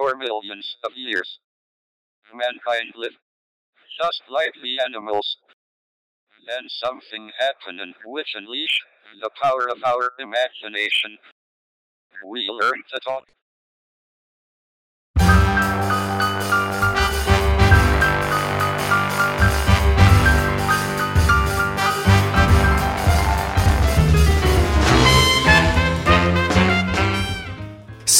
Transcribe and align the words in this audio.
for 0.00 0.16
millions 0.16 0.78
of 0.82 0.92
years. 0.96 1.40
Mankind 2.32 2.92
lived 2.96 3.18
just 4.00 4.22
like 4.30 4.54
the 4.62 4.78
animals. 4.82 5.36
Then 6.46 6.68
something 6.68 7.30
happened 7.38 7.94
which 8.06 8.32
unleashed 8.34 8.82
the 9.20 9.28
power 9.42 9.68
of 9.68 9.84
our 9.84 10.12
imagination. 10.18 11.18
We 12.26 12.48
learned 12.48 12.84
to 12.94 13.00
talk. 13.00 13.28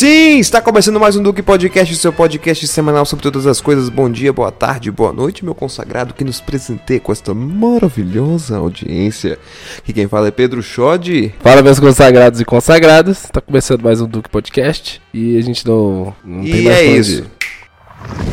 Sim, 0.00 0.38
está 0.38 0.62
começando 0.62 0.98
mais 0.98 1.14
um 1.14 1.22
Duque 1.22 1.42
Podcast, 1.42 1.94
seu 1.94 2.10
podcast 2.10 2.66
semanal 2.68 3.04
sobre 3.04 3.22
todas 3.22 3.46
as 3.46 3.60
coisas. 3.60 3.90
Bom 3.90 4.08
dia, 4.10 4.32
boa 4.32 4.50
tarde, 4.50 4.90
boa 4.90 5.12
noite, 5.12 5.44
meu 5.44 5.54
consagrado 5.54 6.14
que 6.14 6.24
nos 6.24 6.40
presenteia 6.40 6.98
com 6.98 7.12
esta 7.12 7.34
maravilhosa 7.34 8.56
audiência. 8.56 9.38
Aqui 9.76 9.92
quem 9.92 10.08
fala 10.08 10.28
é 10.28 10.30
Pedro 10.30 10.62
Schod. 10.62 11.34
Fala, 11.40 11.60
meus 11.60 11.78
consagrados 11.78 12.40
e 12.40 12.46
consagradas. 12.46 13.28
Tá 13.30 13.42
começando 13.42 13.82
mais 13.82 14.00
um 14.00 14.06
Duque 14.08 14.30
Podcast 14.30 15.02
e 15.12 15.36
a 15.36 15.42
gente 15.42 15.66
não, 15.66 16.14
não 16.24 16.44
tem 16.44 16.60
E 16.60 16.64
mais 16.64 16.78
é 16.78 16.84
isso. 16.86 17.18
ir. 17.18 18.29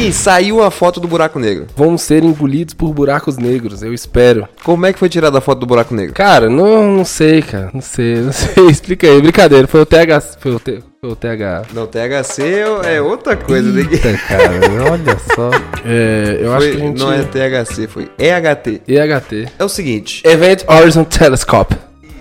Seguinte, 0.00 0.16
saiu 0.16 0.62
a 0.62 0.70
foto 0.70 0.98
do 0.98 1.06
buraco 1.06 1.38
negro. 1.38 1.66
Vamos 1.76 2.00
ser 2.00 2.24
engolidos 2.24 2.72
por 2.72 2.92
buracos 2.94 3.36
negros, 3.36 3.82
eu 3.82 3.92
espero. 3.92 4.48
Como 4.64 4.86
é 4.86 4.92
que 4.94 4.98
foi 4.98 5.10
tirada 5.10 5.36
a 5.36 5.40
foto 5.42 5.58
do 5.58 5.66
buraco 5.66 5.94
negro? 5.94 6.14
Cara, 6.14 6.48
não, 6.48 6.90
não 6.90 7.04
sei, 7.04 7.42
cara. 7.42 7.70
Não 7.74 7.82
sei, 7.82 8.16
não 8.16 8.32
sei. 8.32 8.64
Explica 8.70 9.06
aí. 9.06 9.20
Brincadeira, 9.20 9.66
foi 9.68 9.82
o 9.82 9.86
TH. 9.86 10.20
Foi 10.38 10.54
o, 10.54 10.58
T, 10.60 10.82
foi 11.02 11.10
o 11.10 11.14
TH. 11.16 11.64
Não, 11.74 11.86
THC 11.86 12.42
é 12.84 13.00
outra 13.02 13.36
coisa. 13.36 13.70
né? 13.70 13.80
Eita, 13.82 14.16
cara, 14.26 14.50
olha 14.90 15.18
só. 15.34 15.50
É, 15.84 16.38
eu 16.40 16.52
acho 16.52 16.66
Foi- 16.66 16.76
que 16.76 16.82
a 16.82 16.86
gente. 16.86 16.98
Não 16.98 17.12
é 17.12 17.22
THC, 17.22 17.86
foi 17.86 18.10
EHT. 18.18 18.82
EHT. 18.86 19.48
É 19.58 19.64
o 19.64 19.68
seguinte, 19.68 20.22
Event 20.26 20.62
Horizon 20.68 21.04
Telescope. 21.04 21.74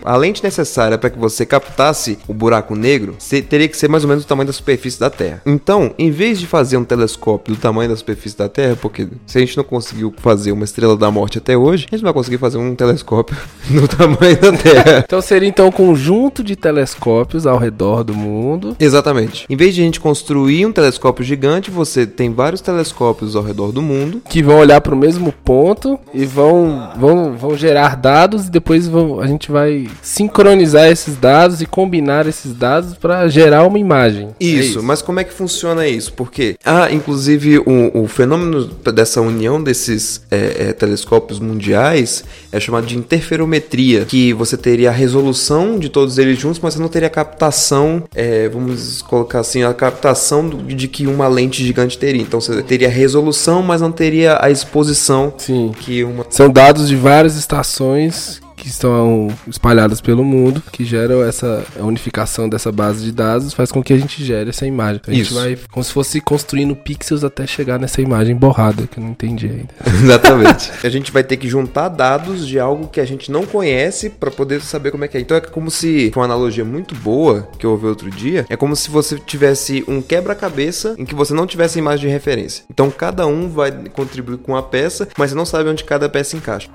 A 0.04 0.16
lente 0.16 0.44
necessária 0.44 0.98
para 0.98 1.10
que 1.10 1.18
você 1.18 1.46
captasse 1.46 2.18
o 2.28 2.34
buraco 2.34 2.76
negro 2.76 3.16
teria 3.50 3.68
que 3.68 3.78
ser 3.78 3.88
mais 3.88 4.04
ou 4.04 4.10
menos 4.10 4.24
o 4.24 4.28
tamanho 4.28 4.48
da 4.48 4.54
superfície 4.54 5.00
da 5.00 5.10
Terra. 5.10 5.42
Então, 5.46 5.94
em 5.98 6.12
vez 6.12 6.40
de 6.40 6.48
fazer 6.48 6.78
um 6.78 6.84
telescópio 6.84 7.56
do 7.56 7.60
tamanho 7.60 7.90
da 7.90 7.96
superfície 7.96 8.38
da 8.38 8.50
Terra, 8.50 8.78
porque 8.80 9.08
se 9.26 9.38
a 9.38 9.42
gente 9.42 9.58
não 9.58 9.64
conseguiu 9.64 10.14
fazer 10.18 10.52
uma 10.52 10.64
estrela 10.64 10.96
da 10.96 11.10
morte 11.12 11.38
até 11.38 11.58
hoje, 11.58 11.88
a 11.90 11.96
gente 11.96 12.04
não 12.04 12.08
vai 12.08 12.14
conseguir 12.14 12.38
fazer 12.38 12.58
um 12.58 12.76
telescópio 12.76 13.36
do 13.70 13.88
tamanho 13.88 14.40
da 14.40 14.52
Terra. 14.54 15.06
Então 15.10 15.22
seria 15.22 15.50
então 15.50 15.68
um 15.68 15.72
conjunto 15.72 16.44
de 16.44 16.56
telescópios 16.56 17.48
ao 17.48 17.58
redor 17.58 18.04
do 18.04 18.14
mundo. 18.14 18.76
Exatamente. 18.80 19.46
Em 19.50 19.56
vez 19.56 19.74
de 19.74 19.82
a 19.82 19.84
gente 19.84 20.00
construir 20.00 20.66
um 20.66 20.72
telescópio 20.72 21.24
gigante, 21.26 21.72
você 21.72 22.06
tem 22.06 22.32
vários 22.32 22.62
telescópios 22.62 23.36
ao 23.36 23.44
redor 23.44 23.72
do 23.72 23.82
mundo. 23.82 24.22
que 24.30 24.44
vão 24.44 24.58
olhar 24.58 24.82
para 24.82 24.94
o 24.94 24.98
mesmo 24.98 25.32
ponto 25.32 26.00
e 26.14 26.26
vão, 26.26 26.92
vão, 26.98 27.34
vão 27.34 27.58
gerar 27.58 27.96
dados 27.96 28.48
e 28.48 28.52
depois 28.52 28.88
vão, 28.88 29.20
a 29.20 29.28
gente 29.28 29.52
vai 29.52 29.89
sincronizar 30.02 30.88
esses 30.90 31.16
dados 31.16 31.62
e 31.62 31.66
combinar 31.66 32.28
esses 32.28 32.54
dados 32.54 32.96
para 32.96 33.28
gerar 33.28 33.66
uma 33.66 33.80
imagem. 33.80 34.30
É 34.40 34.44
Isso, 34.46 34.82
mas 34.84 35.02
como 35.02 35.20
é 35.20 35.24
que 35.24 35.34
funciona 35.34 35.88
isso? 35.88 36.14
Porque, 36.14 36.56
ah, 36.66 36.88
inclusive, 36.92 37.60
o, 37.60 38.04
o 38.04 38.08
fenômeno 38.08 38.66
dessa 38.94 39.22
união 39.22 39.62
desses 39.62 40.22
é, 40.30 40.68
é, 40.70 40.74
telescópios 40.74 41.40
mundiais 41.40 42.24
é 42.52 42.60
chamado 42.60 42.86
de 42.86 42.98
interferometria, 42.98 44.06
que 44.06 44.34
você 44.34 44.58
teria 44.58 44.90
a 44.90 44.94
resolução 44.94 45.78
de 45.80 45.90
todos 45.90 46.18
eles 46.18 46.38
juntos, 46.40 46.60
mas 46.62 46.74
você 46.74 46.80
não 46.80 46.88
teria 46.90 47.08
a 47.08 47.12
captação, 47.12 48.04
é, 48.16 48.50
vamos 48.50 49.02
colocar 49.02 49.40
assim, 49.40 49.64
a 49.64 49.74
captação 49.74 50.48
do- 50.48 50.58
de 50.76 50.88
que 50.88 51.06
uma 51.08 51.28
lente 51.28 51.64
gigante 51.64 51.98
teria. 51.98 52.22
Então 52.22 52.40
você 52.42 52.62
teria 52.64 52.88
a 52.88 52.92
resolução, 52.92 53.62
mas 53.62 53.82
não 53.82 53.92
teria 53.92 54.38
a 54.42 54.50
exposição 54.52 55.34
Sim. 55.38 55.72
que 55.80 56.04
uma 56.04 56.26
São 56.30 56.50
dados 56.50 56.88
de 56.88 56.96
várias 56.96 57.36
estações 57.36 58.42
que 58.60 58.68
estão 58.68 59.30
espalhadas 59.48 60.02
pelo 60.02 60.24
mundo, 60.24 60.62
que 60.72 60.84
geram 60.84 61.24
essa 61.24 61.66
unificação 61.80 62.50
dessa 62.50 62.72
base 62.72 63.04
de 63.04 63.12
dados, 63.12 63.54
faz 63.54 63.72
com 63.72 63.82
que 63.82 63.94
a 63.94 63.98
gente 63.98 64.24
gere 64.24 64.50
essa 64.50 64.66
imagem. 64.66 65.02
A 65.08 65.12
gente 65.12 65.22
Isso. 65.22 65.34
vai 65.34 65.58
como 65.72 65.84
se 65.84 65.94
fosse 65.94 66.20
construindo 66.20 66.76
pixels 66.76 67.24
até 67.24 67.48
chegar 67.48 67.80
nessa 67.80 68.02
imagem 68.02 68.36
borrada, 68.36 68.86
que 68.88 69.00
eu 69.00 69.04
não 69.04 69.12
entendi 69.12 69.48
ainda. 69.48 69.70
Exatamente. 70.04 70.72
a 70.84 70.90
gente 70.90 71.12
vai 71.12 71.24
ter 71.24 71.38
que 71.38 71.48
juntar 71.48 71.90
dados 71.90 72.46
de 72.46 72.60
algo 72.60 72.88
que 72.88 73.00
a 73.00 73.06
gente 73.06 73.32
não 73.32 73.46
conhece 73.46 74.10
pra 74.10 74.30
poder 74.30 74.62
saber 74.62 74.92
como 74.92 75.06
é 75.06 75.08
que 75.08 75.18
é. 75.18 75.22
Então 75.22 75.38
é 75.38 75.42
como 75.42 75.72
se, 75.72 76.12
foi 76.14 76.22
uma 76.22 76.26
analogia 76.26 76.66
muito 76.66 76.94
boa 76.96 77.48
que 77.58 77.66
eu 77.66 77.72
ouvi 77.72 77.88
outro 77.88 78.10
dia, 78.10 78.46
é 78.50 78.58
como 78.58 78.76
se 78.76 78.90
você 78.90 79.18
tivesse 79.18 79.84
um 79.88 80.02
quebra-cabeça 80.02 80.96
em 80.98 81.06
que 81.06 81.16
você 81.16 81.34
não 81.34 81.48
tivesse 81.48 81.80
imagem 81.80 82.08
de 82.08 82.14
referência. 82.14 82.64
Então 82.70 82.92
cada 82.92 83.26
um 83.26 83.50
vai 83.50 83.72
contribuir 83.94 84.38
com 84.38 84.56
a 84.56 84.64
peça, 84.64 85.08
mas 85.18 85.32
você 85.32 85.36
não 85.36 85.46
sabe 85.46 85.70
onde 85.70 85.84
cada 85.84 86.10
peça 86.10 86.36
encaixa. 86.36 86.70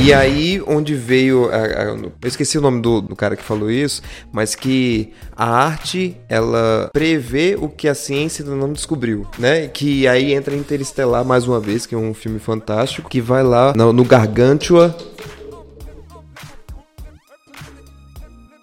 E 0.00 0.14
aí, 0.14 0.62
onde 0.66 0.94
veio. 0.94 1.50
eu 1.50 2.28
esqueci 2.28 2.56
o 2.56 2.60
nome 2.60 2.80
do, 2.80 3.00
do 3.00 3.16
cara 3.16 3.36
que 3.36 3.42
falou 3.42 3.70
isso, 3.70 4.00
mas 4.32 4.54
que 4.54 5.12
a 5.36 5.50
arte 5.50 6.16
ela 6.28 6.88
prevê 6.92 7.56
o 7.60 7.68
que 7.68 7.88
a 7.88 7.94
ciência 7.94 8.44
ainda 8.44 8.56
não 8.56 8.72
descobriu, 8.72 9.26
né? 9.38 9.66
Que 9.66 10.06
aí 10.06 10.32
entra 10.32 10.54
Interestelar 10.54 11.24
mais 11.24 11.46
uma 11.46 11.60
vez, 11.60 11.84
que 11.84 11.94
é 11.94 11.98
um 11.98 12.14
filme 12.14 12.38
fantástico, 12.38 13.10
que 13.10 13.20
vai 13.20 13.42
lá 13.42 13.74
no, 13.74 13.92
no 13.92 14.04
Gargantua. 14.04 14.96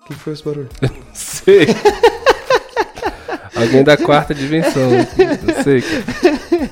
O 0.04 0.08
que 0.08 0.14
foi 0.16 0.34
esse 0.34 0.44
barulho? 0.44 0.70
Sei. 1.14 1.68
Alguém 3.56 3.84
da 3.84 3.96
quarta 3.98 4.34
dimensão. 4.34 4.92
Eu 4.92 5.64
sei. 5.64 5.84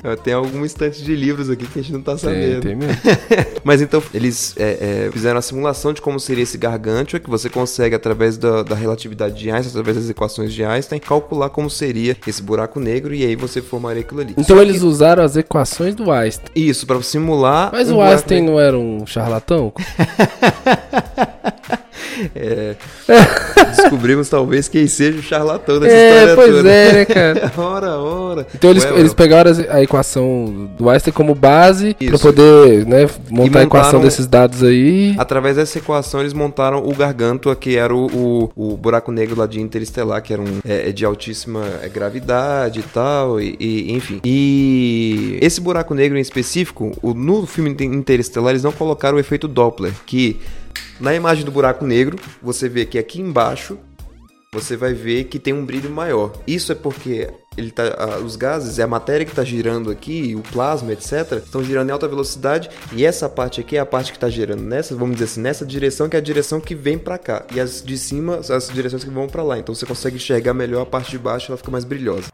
Tem 0.22 0.34
algum 0.34 0.64
instante 0.64 1.02
de 1.02 1.14
livros 1.14 1.50
aqui 1.50 1.66
que 1.66 1.78
a 1.78 1.82
gente 1.82 1.92
não 1.92 2.02
tá 2.02 2.12
Tem, 2.12 2.20
sabendo. 2.20 2.60
tem 2.60 2.74
mesmo. 2.74 2.96
Mas 3.64 3.80
então 3.80 4.02
eles 4.12 4.54
é, 4.58 5.06
é, 5.06 5.10
fizeram 5.12 5.38
a 5.38 5.42
simulação 5.42 5.92
de 5.92 6.00
como 6.00 6.18
seria 6.20 6.42
esse 6.42 6.58
gargantua, 6.58 7.18
que 7.20 7.30
você 7.30 7.48
consegue, 7.48 7.94
através 7.94 8.36
da, 8.36 8.62
da 8.62 8.74
relatividade 8.74 9.36
de 9.36 9.50
Einstein, 9.50 9.70
através 9.70 9.96
das 9.96 10.10
equações 10.10 10.52
de 10.52 10.64
Einstein, 10.64 10.98
calcular 10.98 11.50
como 11.50 11.70
seria 11.70 12.16
esse 12.26 12.42
buraco 12.42 12.78
negro 12.80 13.14
e 13.14 13.24
aí 13.24 13.36
você 13.36 13.62
formaria 13.62 14.02
aquilo 14.02 14.20
ali. 14.20 14.34
Então 14.36 14.60
eles 14.60 14.82
usaram 14.82 15.22
as 15.22 15.36
equações 15.36 15.94
do 15.94 16.10
Einstein. 16.10 16.48
Isso, 16.54 16.86
pra 16.86 17.00
simular. 17.02 17.70
Mas 17.72 17.90
um 17.90 17.96
o 17.96 18.02
Einstein 18.02 18.42
não 18.42 18.60
era 18.60 18.78
um 18.78 19.06
charlatão? 19.06 19.72
Descobrimos 23.76 24.28
talvez 24.28 24.68
quem 24.68 24.86
seja 24.86 25.18
o 25.18 25.22
charlatão 25.22 25.80
dessa 25.80 25.94
É, 25.94 26.08
história 26.10 26.34
pois 26.36 26.50
toda. 26.56 26.70
é, 26.70 26.92
né, 26.92 27.04
cara? 27.04 27.52
ora, 27.58 27.98
ora. 27.98 28.46
Então 28.54 28.70
eles, 28.70 28.84
Ué, 28.84 28.98
eles 29.00 29.14
pegaram 29.14 29.50
a 29.70 29.82
equação 29.82 30.70
do 30.78 30.88
Einstein 30.88 31.12
como 31.12 31.34
base 31.34 31.94
pra 31.94 32.06
Isso. 32.14 32.18
poder 32.22 32.86
né, 32.86 33.08
montar 33.30 33.60
a 33.60 33.62
equação 33.64 34.00
desses 34.00 34.26
dados 34.26 34.62
aí. 34.62 35.14
Através 35.18 35.56
dessa 35.56 35.78
equação, 35.78 36.20
eles 36.20 36.32
montaram 36.32 36.86
o 36.86 36.94
Gargantua, 36.94 37.56
que 37.56 37.76
era 37.76 37.94
o, 37.94 38.50
o, 38.56 38.72
o 38.72 38.76
buraco 38.76 39.10
negro 39.10 39.38
lá 39.38 39.46
de 39.46 39.60
Interestelar, 39.60 40.22
que 40.22 40.32
era 40.32 40.42
um 40.42 40.60
é, 40.66 40.88
é 40.88 40.92
de 40.92 41.04
altíssima 41.04 41.62
é, 41.82 41.88
gravidade 41.88 42.80
e 42.80 42.82
tal, 42.84 43.40
e, 43.40 43.56
e- 43.58 43.92
enfim. 43.92 44.20
E 44.24 45.38
esse 45.40 45.60
buraco 45.60 45.94
negro 45.94 46.16
em 46.16 46.20
específico, 46.20 46.92
o- 47.02 47.14
no 47.14 47.46
filme 47.46 47.70
Inter- 47.70 47.86
Interestelar, 47.92 48.50
eles 48.50 48.62
não 48.62 48.72
colocaram 48.72 49.16
o 49.16 49.20
efeito 49.20 49.48
Doppler, 49.48 49.92
que 50.06 50.38
na 51.00 51.14
imagem 51.14 51.44
do 51.44 51.50
buraco 51.50 51.84
negro, 51.84 52.18
você 52.42 52.68
vê 52.68 52.84
que 52.84 52.98
aqui 52.98 53.20
embaixo 53.20 53.78
você 54.52 54.76
vai 54.76 54.94
ver 54.94 55.24
que 55.24 55.38
tem 55.38 55.52
um 55.52 55.66
brilho 55.66 55.90
maior. 55.90 56.32
Isso 56.46 56.70
é 56.70 56.74
porque 56.74 57.28
ele 57.56 57.72
tá, 57.72 58.18
os 58.24 58.36
gases, 58.36 58.78
é 58.78 58.82
a 58.82 58.86
matéria 58.86 59.24
que 59.26 59.32
está 59.32 59.44
girando 59.44 59.90
aqui, 59.90 60.34
o 60.36 60.42
plasma, 60.42 60.92
etc., 60.92 61.42
estão 61.44 61.62
girando 61.62 61.88
em 61.88 61.92
alta 61.92 62.06
velocidade 62.06 62.70
e 62.92 63.04
essa 63.04 63.28
parte 63.28 63.60
aqui 63.60 63.76
é 63.76 63.80
a 63.80 63.86
parte 63.86 64.12
que 64.12 64.16
está 64.16 64.28
girando 64.28 64.62
nessa, 64.62 64.94
vamos 64.94 65.14
dizer 65.14 65.24
assim, 65.24 65.40
nessa 65.40 65.66
direção 65.66 66.08
que 66.08 66.16
é 66.16 66.18
a 66.20 66.22
direção 66.22 66.60
que 66.60 66.74
vem 66.74 66.96
para 66.96 67.18
cá 67.18 67.44
e 67.52 67.60
as 67.60 67.82
de 67.82 67.98
cima, 67.98 68.36
as 68.36 68.68
direções 68.68 69.02
que 69.02 69.10
vão 69.10 69.26
para 69.26 69.42
lá. 69.42 69.58
Então 69.58 69.74
você 69.74 69.86
consegue 69.86 70.16
enxergar 70.16 70.54
melhor 70.54 70.82
a 70.82 70.86
parte 70.86 71.10
de 71.10 71.18
baixo, 71.18 71.50
ela 71.50 71.58
fica 71.58 71.70
mais 71.70 71.84
brilhosa. 71.84 72.28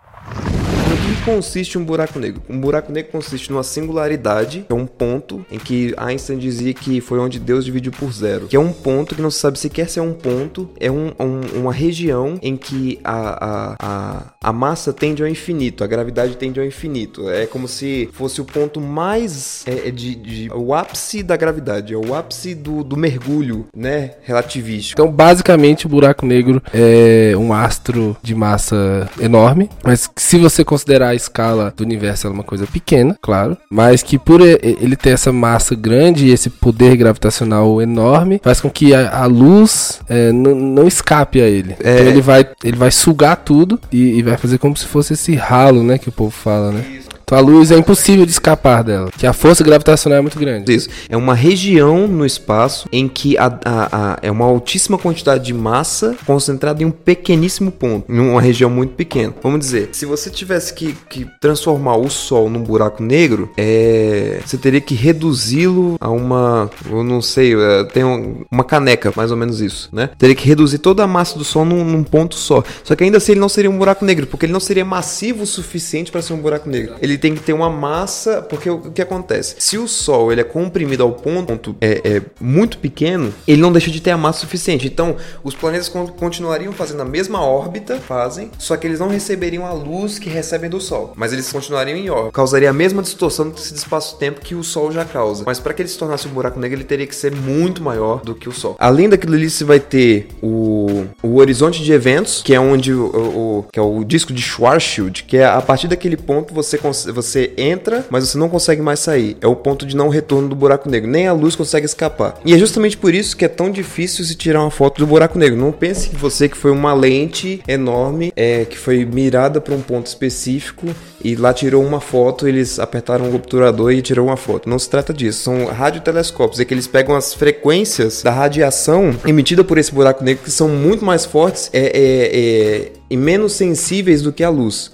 Consiste 1.25 1.77
um 1.79 1.85
buraco 1.85 2.19
negro? 2.19 2.43
Um 2.49 2.59
buraco 2.59 2.91
negro 2.91 3.13
consiste 3.13 3.51
numa 3.51 3.63
singularidade, 3.63 4.65
que 4.67 4.73
é 4.73 4.77
um 4.77 4.87
ponto 4.87 5.45
em 5.51 5.59
que 5.59 5.95
Einstein 5.97 6.39
dizia 6.39 6.73
que 6.73 7.01
foi 7.01 7.19
onde 7.19 7.39
Deus 7.39 7.65
dividiu 7.65 7.93
por 7.93 8.11
zero. 8.13 8.47
Que 8.47 8.57
é 8.57 8.61
um 8.61 8.73
ponto 8.73 9.15
que 9.15 9.21
não 9.23 9.31
se 9.31 9.39
sabe 9.39 9.59
se 9.59 9.69
quer 9.69 9.89
ser 9.89 10.01
um 10.01 10.13
ponto, 10.15 10.71
é 10.81 10.91
um- 10.91 11.13
um- 11.21 11.61
uma 11.61 11.73
região 11.73 12.39
em 12.43 12.57
que 12.57 12.99
a, 13.05 13.13
a, 13.13 13.77
a, 13.81 14.27
a 14.49 14.53
massa 14.53 14.93
tende 14.93 15.23
ao 15.23 15.29
infinito, 15.29 15.85
a 15.85 15.87
gravidade 15.87 16.37
tende 16.37 16.59
ao 16.59 16.67
infinito. 16.67 17.29
É 17.29 17.47
como 17.47 17.69
se 17.69 18.09
fosse 18.13 18.41
o 18.41 18.45
ponto 18.45 18.81
mais 18.81 19.63
é, 19.67 19.89
é 19.89 19.91
de, 19.91 20.15
de- 20.15 20.51
o 20.53 20.75
ápice 20.75 21.23
da 21.23 21.37
gravidade, 21.37 21.93
é 21.93 21.97
o 21.97 22.15
ápice 22.15 22.55
do, 22.55 22.83
do 22.83 22.97
mergulho, 22.97 23.67
né? 23.77 24.13
Relativístico. 24.23 25.01
Então, 25.01 25.13
basicamente, 25.13 25.87
o 25.87 25.89
buraco 25.89 26.25
negro 26.25 26.63
é 26.73 27.35
um 27.37 27.53
astro 27.53 28.17
de 28.23 28.35
massa 28.35 29.09
enorme, 29.21 29.69
mas 29.85 30.09
se 30.17 30.39
você 30.39 30.65
considerar 30.65 31.10
a 31.11 31.15
escala 31.15 31.73
do 31.77 31.85
universo 31.85 32.27
é 32.27 32.31
uma 32.31 32.43
coisa 32.43 32.67
pequena, 32.67 33.17
claro, 33.21 33.57
mas 33.71 34.03
que 34.03 34.19
por 34.19 34.41
ele 34.41 34.97
ter 34.97 35.11
essa 35.11 35.33
massa 35.33 35.75
grande 35.75 36.27
e 36.27 36.31
esse 36.31 36.51
poder 36.51 36.97
gravitacional 36.97 37.81
enorme, 37.81 38.41
faz 38.43 38.61
com 38.61 38.71
que 38.71 38.95
a, 38.95 39.23
a 39.23 39.27
luz 39.27 40.01
é, 40.09 40.33
não 40.33 40.87
escape 40.87 41.41
a 41.41 41.49
ele. 41.49 41.77
É. 41.83 41.95
Então 41.95 42.07
ele 42.07 42.21
vai, 42.21 42.47
ele 42.65 42.77
vai 42.77 42.91
sugar 42.91 43.37
tudo 43.37 43.79
e, 43.93 44.19
e 44.19 44.23
vai 44.23 44.37
fazer 44.37 44.59
como 44.59 44.77
se 44.77 44.87
fosse 44.87 45.15
esse 45.15 45.35
ralo, 45.35 45.83
né, 45.83 45.99
que 45.99 46.09
o 46.09 46.13
povo 46.13 46.31
fala, 46.31 46.73
né? 46.73 46.85
Isso. 46.97 47.11
A 47.31 47.41
luz 47.41 47.71
é 47.71 47.79
impossível 47.79 48.27
de 48.27 48.33
escapar 48.33 48.83
dela, 48.83 49.11
que 49.17 49.27
a 49.27 49.33
força 49.33 49.63
gravitacional 49.63 50.19
é 50.19 50.21
muito 50.23 50.39
grande. 50.39 50.75
Isso. 50.75 50.89
É 51.09 51.17
uma 51.17 51.35
região 51.35 52.09
no 52.09 52.27
espaço 52.27 52.89
em 52.93 53.09
que 53.09 53.39
a, 53.39 53.47
a, 53.65 54.13
a, 54.15 54.19
é 54.21 54.31
uma 54.31 54.45
altíssima 54.45 54.99
quantidade 54.99 55.45
de 55.45 55.55
massa 55.55 56.17
concentrada 56.27 56.83
em 56.83 56.87
um 56.87 56.91
pequeníssimo 56.91 57.71
ponto, 57.71 58.11
em 58.13 58.19
uma 58.19 58.41
região 58.41 58.69
muito 58.69 58.95
pequena. 58.95 59.33
Vamos 59.43 59.61
dizer, 59.61 59.91
se 59.93 60.05
você 60.05 60.29
tivesse 60.29 60.75
que, 60.75 60.97
que 61.09 61.27
transformar 61.41 61.97
o 61.97 62.11
Sol 62.11 62.51
num 62.51 62.63
buraco 62.63 63.03
negro, 63.03 63.51
é, 63.57 64.41
você 64.45 64.59
teria 64.59 64.81
que 64.81 64.95
reduzi-lo 64.95 65.97
a 66.01 66.11
uma, 66.11 66.71
eu 66.91 67.05
não 67.05 67.23
sei, 67.23 67.55
é, 67.55 67.85
tem 67.85 68.05
um, 68.05 68.45
uma 68.51 68.65
caneca, 68.65 69.13
mais 69.15 69.31
ou 69.31 69.37
menos 69.37 69.61
isso, 69.61 69.89
né? 69.93 70.11
Teria 70.19 70.35
que 70.35 70.47
reduzir 70.47 70.79
toda 70.79 71.05
a 71.05 71.07
massa 71.07 71.39
do 71.39 71.45
Sol 71.45 71.65
num, 71.65 71.85
num 71.85 72.03
ponto 72.03 72.35
só. 72.35 72.63
Só 72.83 72.97
que 72.97 73.05
ainda 73.05 73.19
assim 73.19 73.33
ele 73.33 73.41
não 73.41 73.49
seria 73.49 73.71
um 73.71 73.79
buraco 73.79 74.05
negro, 74.05 74.27
porque 74.27 74.47
ele 74.47 74.53
não 74.53 74.61
seria 74.61 74.85
massivo 74.85 75.45
o 75.45 75.47
suficiente 75.47 76.11
para 76.11 76.23
ser 76.23 76.33
um 76.33 76.39
buraco 76.39 76.69
negro. 76.69 76.95
Ele 77.01 77.20
tem 77.21 77.35
que 77.35 77.43
ter 77.43 77.53
uma 77.53 77.71
massa, 77.71 78.43
porque 78.43 78.69
o, 78.69 78.77
o 78.77 78.93
que 78.93 79.03
acontece? 79.03 79.57
Se 79.59 79.79
o 79.79 79.87
Sol 79.87 80.33
ele 80.33 80.41
é 80.41 80.45
comprimido 80.45 81.03
ao 81.03 81.13
ponto 81.13 81.77
é, 81.81 82.01
é, 82.05 82.23
muito 82.41 82.79
pequeno, 82.79 83.33
ele 83.47 83.61
não 83.61 83.73
deixa 83.73 83.91
de 83.91 84.01
ter 84.01 84.11
a 84.11 84.17
massa 84.17 84.41
suficiente. 84.41 84.87
Então, 84.87 85.17
os 85.45 85.55
planetas 85.55 85.89
continuariam 85.89 86.73
fazendo 86.73 87.03
a 87.03 87.05
mesma 87.05 87.45
órbita, 87.45 87.97
fazem, 87.99 88.51
só 88.59 88.77
que 88.77 88.87
eles 88.87 88.99
não 88.99 89.09
receberiam 89.09 89.67
a 89.67 89.73
luz 89.73 90.19
que 90.19 90.29
recebem 90.29 90.71
do 90.71 90.81
Sol, 90.81 91.13
mas 91.17 91.33
eles 91.33 91.51
continuariam 91.51 91.97
em 91.97 92.09
órbita. 92.09 92.33
Causaria 92.33 92.71
a 92.71 92.73
mesma 92.73 93.03
distorção 93.03 93.51
desse 93.51 93.75
espaço-tempo 93.75 94.41
que 94.41 94.55
o 94.55 94.65
Sol 94.65 94.91
já 94.91 95.05
causa. 95.05 95.45
Mas 95.47 95.59
para 95.59 95.75
que 95.75 95.83
ele 95.83 95.89
se 95.89 95.99
tornasse 95.99 96.27
um 96.27 96.31
buraco 96.31 96.59
negro, 96.59 96.77
ele 96.77 96.85
teria 96.85 97.07
que 97.07 97.15
ser 97.15 97.35
muito 97.35 97.83
maior 97.83 98.23
do 98.23 98.35
que 98.35 98.49
o 98.49 98.53
Sol. 98.53 98.77
Além 98.79 99.09
daquilo 99.09 99.35
ali, 99.35 99.51
você 99.51 99.65
vai 99.65 99.81
ter 99.81 100.29
o, 100.43 101.05
o 101.23 101.37
horizonte 101.37 101.83
de 101.83 101.93
eventos, 101.93 102.43
que 102.43 102.55
é 102.55 102.61
onde 102.61 102.93
o, 102.93 103.07
o 103.07 103.65
que 103.73 103.79
é 103.79 103.83
o 103.83 104.03
disco 104.05 104.33
de 104.33 104.43
Schwarzschild, 104.43 105.25
que 105.25 105.37
é 105.37 105.45
a 105.45 105.61
partir 105.61 105.89
daquele 105.89 106.17
ponto 106.17 106.55
você 106.55 106.79
consegue 106.79 107.10
você 107.13 107.53
entra, 107.57 108.07
mas 108.11 108.29
você 108.29 108.39
não 108.39 108.49
consegue 108.49 108.83
mais 108.83 109.01
sair. 109.01 109.37
É 109.41 109.47
o 109.47 109.57
ponto 109.57 109.87
de 109.87 109.97
não 109.97 110.09
retorno 110.09 110.49
do 110.49 110.55
buraco 110.55 110.89
negro. 110.89 111.11
Nem 111.11 111.27
a 111.27 111.33
luz 111.33 111.57
consegue 111.57 111.87
escapar. 111.87 112.39
E 112.45 112.55
é 112.55 112.59
justamente 112.59 112.97
por 112.97 113.15
isso 113.15 113.37
que 113.37 113.45
é 113.45 113.49
tão 113.49 113.71
difícil 113.71 114.25
se 114.25 114.35
tirar 114.35 114.61
uma 114.61 114.71
foto 114.71 114.99
do 114.99 115.07
buraco 115.07 115.39
negro. 115.39 115.59
Não 115.59 115.73
pense 115.73 116.09
que 116.09 116.17
você 116.17 116.49
que 116.49 116.57
foi 116.57 116.71
uma 116.71 116.93
lente 116.93 117.63
enorme, 117.67 118.33
é, 118.37 118.65
que 118.65 118.79
foi 118.79 119.05
mirada 119.05 119.61
para 119.61 119.75
um 119.75 119.81
ponto 119.81 120.07
específico 120.07 120.87
e 121.23 121.37
lá 121.37 121.53
tirou 121.53 121.85
uma 121.85 122.01
foto, 122.01 122.49
eles 122.49 122.79
apertaram 122.79 123.27
um 123.27 123.35
obturador 123.35 123.93
e 123.93 124.01
tirou 124.01 124.27
uma 124.27 124.37
foto. 124.37 124.69
Não 124.69 124.79
se 124.79 124.89
trata 124.89 125.13
disso. 125.13 125.43
São 125.43 125.67
radiotelescópios, 125.67 126.61
é 126.61 126.65
que 126.65 126.73
eles 126.73 126.87
pegam 126.87 127.15
as 127.15 127.35
frequências 127.35 128.23
da 128.23 128.31
radiação 128.31 129.15
emitida 129.27 129.63
por 129.63 129.79
esse 129.79 129.93
buraco 129.93 130.25
negro 130.25 130.43
que 130.45 130.51
são 130.51 130.69
muito 130.69 131.05
mais 131.05 131.25
fortes 131.25 131.71
é, 131.73 131.81
é, 131.81 131.91
é, 131.93 132.93
e 133.11 133.17
menos 133.17 133.53
sensíveis 133.53 134.23
do 134.23 134.33
que 134.33 134.43
a 134.43 134.49
luz. 134.49 134.93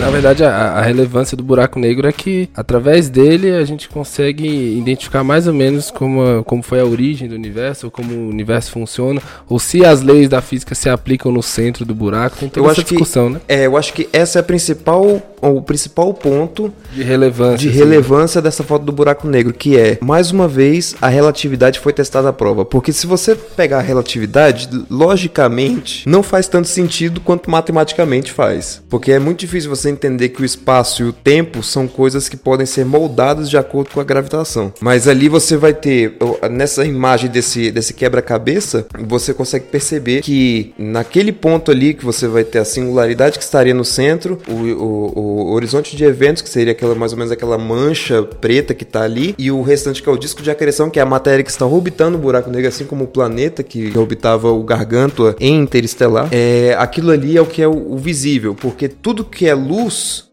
Na 0.00 0.10
verdade, 0.10 0.44
a, 0.44 0.50
a, 0.50 0.82
relevância 0.82 1.36
do 1.36 1.42
buraco 1.42 1.78
negro 1.78 2.06
é 2.06 2.12
que, 2.12 2.48
através 2.54 3.08
dele, 3.08 3.52
a 3.52 3.64
gente 3.64 3.88
consegue 3.88 4.46
identificar 4.78 5.24
mais 5.24 5.46
ou 5.46 5.52
menos 5.52 5.90
como, 5.90 6.44
como 6.44 6.62
foi 6.62 6.80
a 6.80 6.84
origem 6.84 7.28
do 7.28 7.34
universo, 7.34 7.86
ou 7.86 7.90
como 7.90 8.14
o 8.14 8.28
universo 8.28 8.70
funciona, 8.70 9.20
ou 9.48 9.58
se 9.58 9.84
as 9.84 10.00
leis 10.00 10.28
da 10.28 10.40
física 10.40 10.74
se 10.74 10.88
aplicam 10.88 11.32
no 11.32 11.42
centro 11.42 11.84
do 11.84 11.94
buraco. 11.94 12.36
Tem 12.38 12.48
toda 12.48 12.66
eu 12.66 12.70
essa 12.70 12.82
discussão, 12.82 13.26
que, 13.26 13.34
né? 13.34 13.40
É, 13.48 13.66
eu 13.66 13.76
acho 13.76 13.92
que 13.92 14.08
essa 14.12 14.38
é 14.38 14.40
a 14.40 14.44
principal 14.44 15.20
o 15.40 15.62
principal 15.62 16.12
ponto 16.12 16.72
de 16.92 17.02
relevância, 17.02 17.58
de 17.58 17.68
relevância 17.68 18.42
dessa 18.42 18.62
foto 18.62 18.84
do 18.84 18.92
buraco 18.92 19.28
negro, 19.28 19.52
que 19.52 19.76
é, 19.76 19.98
mais 20.00 20.30
uma 20.30 20.48
vez, 20.48 20.96
a 21.00 21.08
relatividade 21.08 21.78
foi 21.78 21.92
testada 21.92 22.28
à 22.28 22.32
prova. 22.32 22.64
Porque 22.64 22.92
se 22.92 23.06
você 23.06 23.34
pegar 23.34 23.78
a 23.78 23.82
relatividade, 23.82 24.68
logicamente, 24.90 26.08
não 26.08 26.22
faz 26.22 26.48
tanto 26.48 26.68
sentido 26.68 27.20
quanto 27.20 27.50
matematicamente 27.50 28.32
faz. 28.32 28.82
Porque 28.88 29.12
é 29.12 29.18
muito 29.18 29.40
difícil 29.40 29.70
você 29.70 29.87
entender 29.88 30.30
que 30.30 30.42
o 30.42 30.44
espaço 30.44 31.02
e 31.02 31.06
o 31.06 31.12
tempo 31.12 31.62
são 31.62 31.86
coisas 31.88 32.28
que 32.28 32.36
podem 32.36 32.66
ser 32.66 32.84
moldadas 32.84 33.48
de 33.48 33.56
acordo 33.56 33.90
com 33.90 34.00
a 34.00 34.04
gravitação. 34.04 34.72
Mas 34.80 35.08
ali 35.08 35.28
você 35.28 35.56
vai 35.56 35.74
ter, 35.74 36.16
nessa 36.50 36.84
imagem 36.84 37.30
desse, 37.30 37.70
desse 37.70 37.94
quebra-cabeça, 37.94 38.86
você 38.98 39.32
consegue 39.32 39.66
perceber 39.66 40.22
que 40.22 40.72
naquele 40.78 41.32
ponto 41.32 41.70
ali 41.70 41.94
que 41.94 42.04
você 42.04 42.26
vai 42.26 42.44
ter 42.44 42.58
a 42.58 42.64
singularidade 42.64 43.38
que 43.38 43.44
estaria 43.44 43.74
no 43.74 43.84
centro, 43.84 44.38
o, 44.48 44.52
o, 44.52 45.12
o 45.18 45.48
o 45.48 45.52
horizonte 45.52 45.96
de 45.96 46.04
eventos, 46.04 46.42
que 46.42 46.48
seria 46.48 46.72
aquela 46.72 46.94
mais 46.94 47.12
ou 47.12 47.18
menos 47.18 47.32
aquela 47.32 47.56
mancha 47.56 48.22
preta 48.22 48.74
que 48.74 48.84
está 48.84 49.02
ali, 49.02 49.34
e 49.38 49.50
o 49.50 49.62
restante 49.62 50.02
que 50.02 50.08
é 50.08 50.12
o 50.12 50.16
disco 50.16 50.42
de 50.42 50.50
acreção, 50.50 50.90
que 50.90 50.98
é 50.98 51.02
a 51.02 51.06
matéria 51.06 51.42
que 51.42 51.50
está 51.50 51.64
orbitando 51.64 52.18
o 52.18 52.20
buraco 52.20 52.50
negro, 52.50 52.68
assim 52.68 52.84
como 52.84 53.04
o 53.04 53.06
planeta 53.06 53.62
que 53.62 53.96
orbitava 53.96 54.50
o 54.50 54.62
Gargantua 54.62 55.36
em 55.40 55.58
Interestelar. 55.60 56.28
É, 56.30 56.74
aquilo 56.78 57.10
ali 57.10 57.36
é 57.36 57.40
o 57.40 57.46
que 57.46 57.62
é 57.62 57.68
o, 57.68 57.92
o 57.92 57.96
visível, 57.96 58.54
porque 58.54 58.88
tudo 58.88 59.24
que 59.24 59.46
é 59.46 59.54
luz 59.54 59.77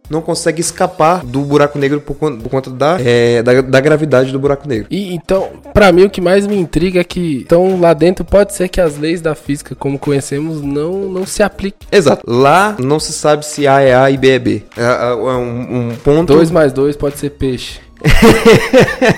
não 0.09 0.21
consegue 0.21 0.61
escapar 0.61 1.25
do 1.25 1.41
buraco 1.41 1.77
negro 1.77 1.99
por, 1.99 2.15
conta, 2.15 2.41
por 2.41 2.49
conta 2.49 2.69
da, 2.69 2.97
é, 2.99 3.41
da, 3.41 3.61
da, 3.61 3.79
gravidade 3.79 4.31
do 4.31 4.39
buraco 4.39 4.67
negro. 4.67 4.87
E 4.89 5.13
então, 5.13 5.49
para 5.73 5.91
mim 5.91 6.03
o 6.03 6.09
que 6.09 6.21
mais 6.21 6.45
me 6.45 6.55
intriga 6.55 7.01
é 7.01 7.03
que 7.03 7.43
então 7.45 7.79
lá 7.79 7.93
dentro 7.93 8.23
pode 8.23 8.53
ser 8.53 8.69
que 8.69 8.79
as 8.79 8.97
leis 8.97 9.21
da 9.21 9.35
física 9.35 9.75
como 9.75 9.97
conhecemos 9.97 10.61
não 10.61 11.09
não 11.09 11.25
se 11.25 11.41
apliquem. 11.43 11.87
Exato. 11.91 12.23
Lá 12.27 12.75
não 12.79 12.99
se 12.99 13.13
sabe 13.13 13.45
se 13.45 13.67
A 13.67 13.81
é 13.81 13.95
A 13.95 14.09
e 14.11 14.17
B 14.17 14.29
é 14.29 14.39
B. 14.39 14.63
É, 14.77 14.83
é 14.83 15.13
um, 15.15 15.89
um 15.89 15.95
ponto. 16.03 16.33
2 16.33 16.51
mais 16.51 16.71
2 16.73 16.95
pode 16.95 17.17
ser 17.17 17.31
peixe. 17.31 17.84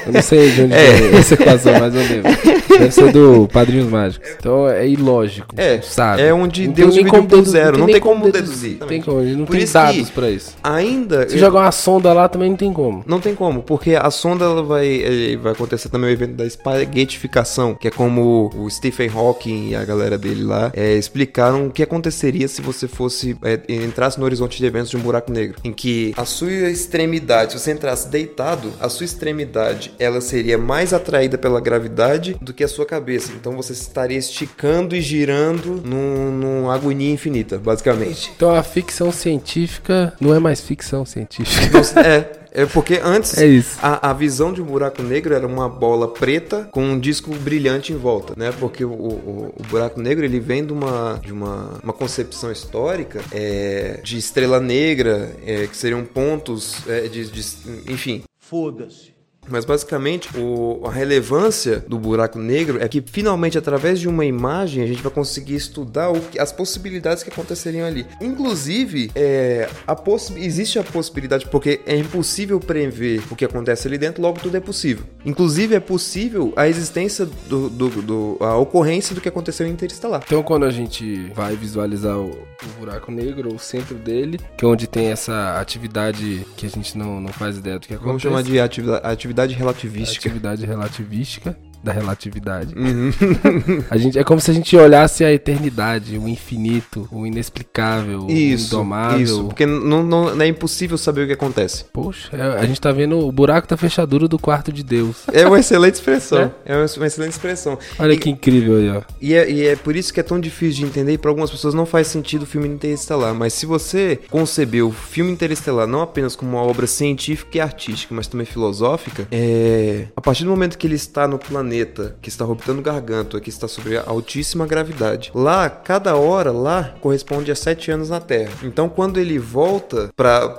Eu 0.05 0.13
não 0.13 0.21
sei 0.21 0.51
de 0.51 0.61
onde 0.63 0.73
é. 0.73 0.77
é 0.77 1.15
essa 1.17 1.33
equação, 1.33 1.73
mas 1.79 1.95
eu 1.95 2.01
lembro. 2.01 2.67
Deve 2.77 2.91
ser 2.91 3.11
do 3.11 3.47
Padrinhos 3.51 3.87
Mágicos. 3.87 4.29
Então 4.39 4.67
é 4.69 4.87
ilógico. 4.87 5.55
É, 5.57 5.81
sabe? 5.81 6.21
É 6.21 6.33
onde 6.33 6.67
não 6.67 6.73
Deus 6.73 6.93
dividiu 6.93 7.23
por 7.23 7.43
zero. 7.43 7.77
Não 7.77 7.87
tem, 7.87 7.99
como 7.99 8.31
deduzir. 8.31 8.77
Tem 8.87 9.01
como, 9.01 9.21
não 9.21 9.45
por 9.45 9.57
tem 9.57 9.65
dados 9.65 10.09
pra 10.09 10.29
isso. 10.29 10.55
Ainda. 10.63 11.27
Se 11.27 11.35
eu... 11.35 11.39
jogar 11.39 11.61
uma 11.61 11.71
sonda 11.71 12.13
lá 12.13 12.29
também 12.29 12.49
não 12.49 12.57
tem 12.57 12.71
como. 12.71 13.03
Não 13.05 13.19
tem 13.19 13.35
como, 13.35 13.61
porque 13.61 13.95
a 13.95 14.09
sonda 14.11 14.45
ela 14.45 14.63
vai, 14.63 15.37
vai 15.41 15.51
acontecer 15.53 15.89
também 15.89 16.09
o 16.09 16.13
evento 16.13 16.33
da 16.33 16.45
espaguetificação, 16.45 17.73
que 17.73 17.87
é 17.87 17.91
como 17.91 18.51
o 18.55 18.69
Stephen 18.69 19.09
Hawking 19.13 19.69
e 19.69 19.75
a 19.75 19.83
galera 19.83 20.17
dele 20.17 20.43
lá 20.43 20.71
é, 20.73 20.93
explicaram 20.95 21.67
o 21.67 21.71
que 21.71 21.83
aconteceria 21.83 22.47
se 22.47 22.61
você 22.61 22.87
fosse 22.87 23.37
é, 23.43 23.59
entrasse 23.67 24.19
no 24.19 24.25
horizonte 24.25 24.57
de 24.57 24.65
eventos 24.65 24.89
de 24.89 24.97
um 24.97 24.99
buraco 24.99 25.31
negro, 25.31 25.57
em 25.63 25.73
que 25.73 26.13
a 26.15 26.25
sua 26.25 26.51
extremidade, 26.69 27.53
se 27.53 27.59
você 27.59 27.71
entrasse 27.71 28.07
deitado, 28.09 28.71
a 28.79 28.89
sua 28.89 29.05
extremidade 29.05 29.93
ela 29.99 30.21
seria 30.21 30.57
mais 30.57 30.93
atraída 30.93 31.37
pela 31.37 31.59
gravidade 31.59 32.35
do 32.41 32.53
que 32.53 32.63
a 32.63 32.67
sua 32.67 32.85
cabeça. 32.85 33.31
Então 33.33 33.55
você 33.55 33.73
estaria 33.73 34.17
esticando 34.17 34.95
e 34.95 35.01
girando 35.01 35.81
num, 35.83 36.31
num 36.31 36.71
agonia 36.71 37.11
infinita, 37.11 37.57
basicamente. 37.57 38.31
Então 38.35 38.53
a 38.53 38.63
ficção 38.63 39.11
científica 39.11 40.13
não 40.19 40.33
é 40.33 40.39
mais 40.39 40.61
ficção 40.61 41.05
científica. 41.05 41.77
é. 42.01 42.47
É 42.57 42.65
porque 42.65 42.99
antes 43.03 43.37
é. 43.37 43.63
A, 43.83 44.09
a 44.09 44.13
visão 44.13 44.51
de 44.51 44.59
um 44.63 44.65
buraco 44.65 45.03
negro 45.03 45.35
era 45.35 45.45
uma 45.45 45.69
bola 45.69 46.07
preta 46.07 46.67
com 46.71 46.83
um 46.83 46.99
disco 46.99 47.29
brilhante 47.35 47.93
em 47.93 47.97
volta, 47.97 48.33
né? 48.35 48.51
Porque 48.59 48.83
o, 48.83 48.91
o, 48.91 49.53
o 49.55 49.63
buraco 49.69 50.01
negro 50.01 50.25
ele 50.25 50.39
vem 50.39 50.65
de 50.65 50.73
uma, 50.73 51.19
de 51.23 51.31
uma, 51.31 51.79
uma 51.83 51.93
concepção 51.93 52.51
histórica 52.51 53.21
é, 53.31 53.99
de 54.03 54.17
estrela 54.17 54.59
negra, 54.59 55.35
é, 55.45 55.67
que 55.67 55.77
seriam 55.77 56.03
pontos 56.03 56.77
é, 56.87 57.01
de, 57.01 57.29
de, 57.29 57.45
enfim. 57.91 58.23
Foda-se. 58.47 59.16
Mas 59.49 59.65
basicamente 59.65 60.29
o, 60.37 60.81
a 60.85 60.91
relevância 60.91 61.83
do 61.87 61.97
buraco 61.97 62.39
negro 62.39 62.81
é 62.81 62.87
que 62.87 63.03
finalmente 63.05 63.57
através 63.57 63.99
de 63.99 64.07
uma 64.07 64.25
imagem 64.25 64.83
a 64.83 64.87
gente 64.87 65.01
vai 65.01 65.11
conseguir 65.11 65.55
estudar 65.55 66.11
o, 66.11 66.21
as 66.39 66.51
possibilidades 66.51 67.23
que 67.23 67.29
aconteceriam 67.29 67.87
ali. 67.87 68.05
Inclusive, 68.21 69.11
é, 69.15 69.69
a 69.87 69.95
existe 70.37 70.79
a 70.79 70.83
possibilidade, 70.83 71.47
porque 71.47 71.81
é 71.85 71.95
impossível 71.95 72.59
prever 72.59 73.21
o 73.29 73.35
que 73.35 73.45
acontece 73.45 73.87
ali 73.87 73.97
dentro, 73.97 74.21
logo 74.21 74.39
tudo 74.39 74.57
é 74.57 74.59
possível. 74.59 75.05
Inclusive 75.25 75.75
é 75.75 75.79
possível 75.79 76.53
a 76.55 76.67
existência 76.67 77.25
do, 77.47 77.69
do, 77.69 77.89
do 78.01 78.37
a 78.39 78.55
ocorrência 78.57 79.13
do 79.13 79.21
que 79.21 79.29
aconteceu 79.29 79.67
em 79.67 79.71
Interestelar. 79.71 80.23
Então 80.25 80.41
quando 80.41 80.65
a 80.65 80.71
gente 80.71 81.31
vai 81.35 81.55
visualizar 81.55 82.17
o, 82.17 82.31
o 82.31 82.79
buraco 82.79 83.11
negro, 83.11 83.53
o 83.53 83.59
centro 83.59 83.95
dele, 83.95 84.39
que 84.57 84.65
é 84.65 84.67
onde 84.67 84.87
tem 84.87 85.07
essa 85.07 85.59
atividade 85.59 86.45
que 86.55 86.65
a 86.65 86.69
gente 86.69 86.97
não, 86.97 87.21
não 87.21 87.31
faz 87.31 87.57
ideia 87.57 87.77
do 87.77 87.87
que 87.87 87.93
acontece. 87.93 88.07
Vamos 88.07 88.21
chamar 88.21 88.43
de 88.43 88.59
atividade 88.59 89.36
relativística. 89.45 90.29
Atividade 90.29 90.65
relativística. 90.65 91.55
Da 91.83 91.91
relatividade. 91.91 92.73
Uhum. 92.75 93.11
a 93.89 93.97
gente, 93.97 94.17
é 94.17 94.23
como 94.23 94.39
se 94.41 94.51
a 94.51 94.53
gente 94.53 94.75
olhasse 94.75 95.23
a 95.23 95.31
eternidade, 95.31 96.17
o 96.17 96.27
infinito, 96.27 97.07
o 97.11 97.25
inexplicável, 97.25 98.27
isso, 98.29 98.75
o 98.75 98.79
indomável. 98.79 99.21
Isso, 99.21 99.43
porque 99.45 99.65
não, 99.65 100.03
não, 100.03 100.35
não, 100.35 100.41
é 100.41 100.47
impossível 100.47 100.97
saber 100.97 101.23
o 101.23 101.27
que 101.27 101.33
acontece. 101.33 101.85
Poxa, 101.93 102.35
é, 102.35 102.59
a 102.59 102.65
gente 102.65 102.81
tá 102.81 102.91
vendo 102.91 103.19
o 103.19 103.31
buraco 103.31 103.67
da 103.67 103.77
fechadura 103.77 104.27
do 104.27 104.37
quarto 104.37 104.71
de 104.71 104.83
Deus. 104.83 105.23
É 105.31 105.45
uma 105.47 105.59
excelente 105.59 105.95
expressão. 105.95 106.37
É, 106.65 106.73
é 106.73 106.75
uma, 106.75 106.85
excelente 106.85 107.31
expressão. 107.31 107.77
Olha 107.97 108.13
e, 108.13 108.17
que 108.17 108.29
incrível 108.29 108.77
aí, 108.77 108.89
ó. 108.89 109.01
E 109.21 109.33
é, 109.33 109.49
e 109.49 109.65
é 109.67 109.75
por 109.75 109.95
isso 109.95 110.13
que 110.13 110.19
é 110.19 110.23
tão 110.23 110.39
difícil 110.39 110.83
de 110.83 110.91
entender 110.91 111.13
e 111.13 111.17
para 111.17 111.31
algumas 111.31 111.49
pessoas 111.49 111.73
não 111.73 111.85
faz 111.85 112.07
sentido 112.07 112.43
o 112.43 112.45
filme 112.45 112.67
Interestelar. 112.67 113.33
Mas 113.33 113.53
se 113.53 113.65
você 113.65 114.19
concebeu 114.29 114.89
o 114.89 114.91
filme 114.91 115.31
Interestelar 115.31 115.87
não 115.87 116.01
apenas 116.01 116.35
como 116.35 116.51
uma 116.51 116.61
obra 116.61 116.85
científica 116.87 117.57
e 117.57 117.61
artística, 117.61 118.13
mas 118.13 118.27
também 118.27 118.45
filosófica, 118.45 119.27
é... 119.31 120.07
a 120.15 120.21
partir 120.21 120.43
do 120.43 120.49
momento 120.49 120.77
que 120.77 120.87
ele 120.87 120.95
está 120.95 121.27
no 121.27 121.39
planeta, 121.77 122.15
que 122.21 122.29
está 122.29 122.45
orbitando 122.45 122.81
Gargantua, 122.81 123.39
que 123.39 123.49
está 123.49 123.67
sobre 123.67 123.97
altíssima 123.97 124.65
gravidade, 124.65 125.31
lá, 125.33 125.69
cada 125.69 126.15
hora 126.15 126.51
lá 126.51 126.95
corresponde 127.01 127.51
a 127.51 127.55
sete 127.55 127.91
anos 127.91 128.09
na 128.09 128.19
Terra. 128.19 128.51
Então, 128.63 128.89
quando 128.89 129.19
ele 129.19 129.37
volta 129.37 130.09
para 130.15 130.55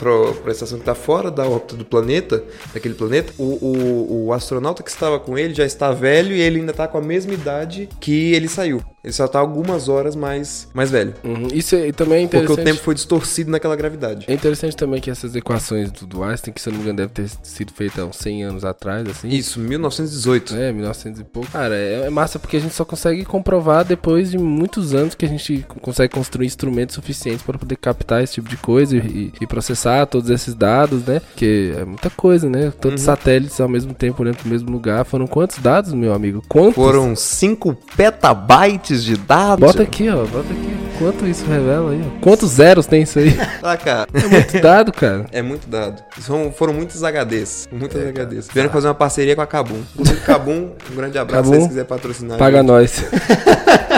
a 0.47 0.51
estação 0.51 0.79
que 0.79 0.83
está 0.83 0.95
fora 0.95 1.31
da 1.31 1.47
órbita 1.47 1.77
do 1.77 1.85
planeta, 1.85 2.45
daquele 2.73 2.95
planeta, 2.95 3.33
o, 3.39 3.45
o, 3.45 4.27
o 4.27 4.33
astronauta 4.33 4.83
que 4.83 4.91
estava 4.91 5.19
com 5.19 5.37
ele 5.37 5.55
já 5.55 5.65
está 5.65 5.91
velho 5.93 6.35
e 6.35 6.41
ele 6.41 6.61
ainda 6.61 6.73
está 6.73 6.87
com 6.87 6.99
a 6.99 7.03
mesma 7.03 7.35
idade 7.35 7.89
que 8.01 8.33
ele 8.33 8.49
saiu. 8.49 8.83
Ele 9.09 9.13
só 9.15 9.27
tá 9.27 9.39
algumas 9.39 9.89
horas 9.89 10.15
mais, 10.15 10.69
mais 10.75 10.91
velho. 10.91 11.15
Uhum. 11.25 11.49
Isso 11.51 11.75
é, 11.75 11.91
também 11.93 12.19
é 12.19 12.23
interessante. 12.25 12.57
Porque 12.57 12.61
o 12.61 12.65
tempo 12.73 12.85
foi 12.85 12.95
distorcido 12.95 13.51
naquela 13.51 13.75
gravidade. 13.75 14.27
É 14.29 14.35
interessante 14.35 14.77
também 14.77 15.01
que 15.01 15.11
essas 15.11 15.35
equações 15.35 15.91
do, 15.91 16.07
do 16.07 16.23
Einstein, 16.23 16.53
que 16.53 16.61
se 16.61 16.69
eu 16.69 16.73
não 16.73 16.79
me 16.79 16.85
engano 16.85 16.99
deve 16.99 17.15
ter 17.15 17.27
sido 17.43 17.73
feita 17.73 18.03
há 18.03 18.05
uns 18.05 18.17
100 18.17 18.45
anos 18.45 18.67
atrás, 18.67 19.09
assim. 19.09 19.29
Isso, 19.29 19.59
1918. 19.61 20.55
É, 20.57 20.73
1900 20.73 21.21
e 21.23 21.25
pouco. 21.25 21.51
Cara, 21.51 21.75
é, 21.75 22.03
é, 22.05 22.11
massa 22.11 22.39
porque 22.39 22.59
a 22.59 22.61
gente 22.61 22.75
só 22.75 22.85
consegue 22.85 23.25
comprovar 23.25 23.83
depois 23.83 24.31
de 24.31 24.37
muitos 24.37 24.93
anos 24.93 25.15
que 25.15 25.25
a 25.25 25.29
gente 25.29 25.65
consegue 25.81 26.13
construir 26.13 26.45
instrumentos 26.45 26.95
suficientes 26.95 27.43
para 27.43 27.57
poder 27.57 27.77
captar 27.77 28.23
esse 28.23 28.35
tipo 28.35 28.51
de 28.51 28.59
coisa 28.59 28.95
e, 28.95 29.33
e 29.41 29.47
processar 29.47 30.05
todos 30.05 30.29
esses 30.29 30.53
dados, 30.53 31.03
né? 31.07 31.21
Porque 31.21 31.73
é 31.79 31.85
muita 31.87 32.11
coisa, 32.11 32.47
né? 32.51 32.71
Tantos 32.79 33.01
uhum. 33.01 33.07
satélites 33.07 33.59
ao 33.59 33.71
mesmo 33.71 33.95
tempo 33.95 34.21
olhando 34.21 34.37
pro 34.37 34.51
mesmo 34.51 34.71
lugar. 34.71 35.03
Foram 35.07 35.27
quantos 35.27 35.57
dados, 35.57 35.95
meu 35.95 36.13
amigo? 36.13 36.43
Quantos? 36.47 36.75
Foram 36.75 37.17
5 37.17 37.75
petabytes 37.97 38.98
de 39.05 39.17
dados. 39.17 39.67
Bota 39.67 39.83
aqui, 39.83 40.09
ó. 40.09 40.25
Bota 40.25 40.53
aqui. 40.53 40.79
Quanto 40.99 41.27
isso 41.27 41.45
revela 41.47 41.93
aí? 41.93 42.03
Ó. 42.05 42.21
Quantos 42.21 42.51
zeros 42.51 42.87
tem 42.87 43.03
isso 43.03 43.19
aí? 43.19 43.37
Ah, 43.63 43.77
cara. 43.77 44.09
É 44.15 44.27
muito 44.27 44.61
dado, 44.61 44.93
cara. 44.93 45.27
É 45.33 45.43
muito 45.43 45.69
dado. 45.69 46.03
São, 46.21 46.51
foram 46.53 46.73
muitos 46.73 47.03
HDs. 47.03 47.69
Muitos 47.71 48.01
é, 48.01 48.09
HDs. 48.11 48.49
Vieram 48.53 48.71
fazer 48.71 48.89
uma 48.89 48.95
parceria 48.95 49.35
com 49.35 49.43
a 49.43 49.47
Kabum. 49.47 49.83
Inclusive, 49.95 50.21
Kabum, 50.21 50.71
um 50.91 50.97
grande 50.97 51.19
abraço 51.19 51.53
se 51.53 51.69
quiser 51.69 51.85
patrocinar. 51.85 52.39
Paga 52.39 52.63
nós. 52.63 53.05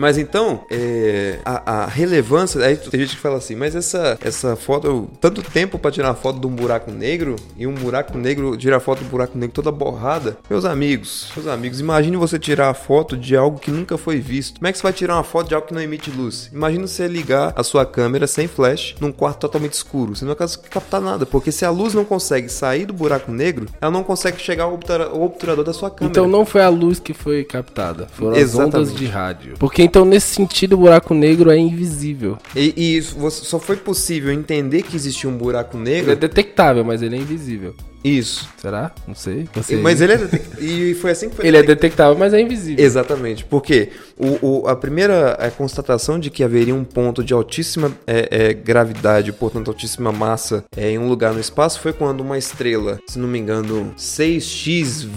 Mas 0.00 0.16
então, 0.16 0.64
é, 0.70 1.38
a, 1.44 1.82
a, 1.82 1.86
relevância. 1.86 2.64
Aí 2.64 2.74
tem 2.74 3.00
gente 3.00 3.16
que 3.16 3.20
fala 3.20 3.36
assim, 3.36 3.54
mas 3.54 3.76
essa, 3.76 4.18
essa 4.22 4.56
foto, 4.56 5.10
tanto 5.20 5.42
tempo 5.42 5.78
para 5.78 5.90
tirar 5.90 6.14
foto 6.14 6.40
de 6.40 6.46
um 6.46 6.50
buraco 6.50 6.90
negro 6.90 7.36
e 7.54 7.66
um 7.66 7.74
buraco 7.74 8.16
negro, 8.16 8.56
tirar 8.56 8.80
foto 8.80 9.04
do 9.04 9.10
buraco 9.10 9.36
negro 9.36 9.54
toda 9.54 9.70
borrada. 9.70 10.38
Meus 10.48 10.64
amigos, 10.64 11.30
meus 11.36 11.46
amigos, 11.46 11.80
imagine 11.80 12.16
você 12.16 12.38
tirar 12.38 12.70
a 12.70 12.74
foto 12.74 13.14
de 13.14 13.36
algo 13.36 13.58
que 13.58 13.70
nunca 13.70 13.98
foi 13.98 14.18
visto. 14.18 14.58
Como 14.58 14.68
é 14.68 14.72
que 14.72 14.78
você 14.78 14.82
vai 14.82 14.92
tirar 14.94 15.16
uma 15.16 15.22
foto 15.22 15.48
de 15.48 15.54
algo 15.54 15.66
que 15.66 15.74
não 15.74 15.82
emite 15.82 16.10
luz? 16.10 16.48
Imagina 16.50 16.86
você 16.86 17.06
ligar 17.06 17.52
a 17.54 17.62
sua 17.62 17.84
câmera 17.84 18.26
sem 18.26 18.48
flash 18.48 18.94
num 19.00 19.12
quarto 19.12 19.40
totalmente 19.40 19.74
escuro. 19.74 20.16
Você 20.16 20.24
não 20.24 20.34
vai 20.34 20.48
captar 20.70 21.02
nada, 21.02 21.26
porque 21.26 21.52
se 21.52 21.66
a 21.66 21.70
luz 21.70 21.92
não 21.92 22.06
consegue 22.06 22.48
sair 22.48 22.86
do 22.86 22.94
buraco 22.94 23.30
negro, 23.30 23.66
ela 23.78 23.90
não 23.90 24.02
consegue 24.02 24.40
chegar 24.40 24.64
ao 24.64 24.74
obturador 24.74 25.62
da 25.62 25.74
sua 25.74 25.90
câmera. 25.90 26.10
Então 26.10 26.26
não 26.26 26.46
foi 26.46 26.62
a 26.62 26.70
luz 26.70 26.98
que 26.98 27.12
foi 27.12 27.44
captada, 27.44 28.08
foram 28.12 28.34
Exatamente. 28.34 28.76
as 28.76 28.82
ondas 28.82 28.94
de 28.94 29.04
rádio. 29.04 29.54
Porque 29.58 29.89
então, 29.90 30.04
nesse 30.04 30.36
sentido, 30.36 30.74
o 30.74 30.76
buraco 30.76 31.12
negro 31.12 31.50
é 31.50 31.58
invisível. 31.58 32.38
E, 32.54 32.72
e 32.76 32.96
isso 32.96 33.28
só 33.28 33.58
foi 33.58 33.74
possível 33.74 34.32
entender 34.32 34.82
que 34.82 34.94
existia 34.94 35.28
um 35.28 35.36
buraco 35.36 35.76
negro. 35.76 36.04
Ele 36.04 36.12
é 36.12 36.14
detectável, 36.14 36.84
mas 36.84 37.02
ele 37.02 37.16
é 37.16 37.18
invisível. 37.18 37.74
Isso. 38.04 38.48
Será? 38.56 38.92
Não 39.04 39.16
sei. 39.16 39.48
Você... 39.52 39.74
Mas 39.76 40.00
ele 40.00 40.12
é 40.12 40.16
detectável. 40.16 40.64
E 40.64 40.94
foi 40.94 41.10
assim 41.10 41.28
que 41.28 41.34
foi 41.34 41.44
Ele 41.44 41.56
é 41.56 41.62
detectável, 41.64 42.16
mas 42.16 42.32
é 42.32 42.40
invisível. 42.40 42.84
Exatamente. 42.84 43.44
Porque 43.44 43.88
o, 44.16 44.60
o 44.62 44.68
a 44.68 44.76
primeira 44.76 45.36
é, 45.40 45.50
constatação 45.50 46.20
de 46.20 46.30
que 46.30 46.44
haveria 46.44 46.74
um 46.74 46.84
ponto 46.84 47.24
de 47.24 47.34
altíssima 47.34 47.90
é, 48.06 48.28
é, 48.30 48.54
gravidade, 48.54 49.32
portanto 49.32 49.72
altíssima 49.72 50.12
massa, 50.12 50.64
é, 50.76 50.92
em 50.92 50.98
um 50.98 51.08
lugar 51.08 51.34
no 51.34 51.40
espaço 51.40 51.80
foi 51.80 51.92
quando 51.92 52.20
uma 52.20 52.38
estrela, 52.38 53.00
se 53.08 53.18
não 53.18 53.26
me 53.26 53.40
engano, 53.40 53.92
6x 53.98 55.08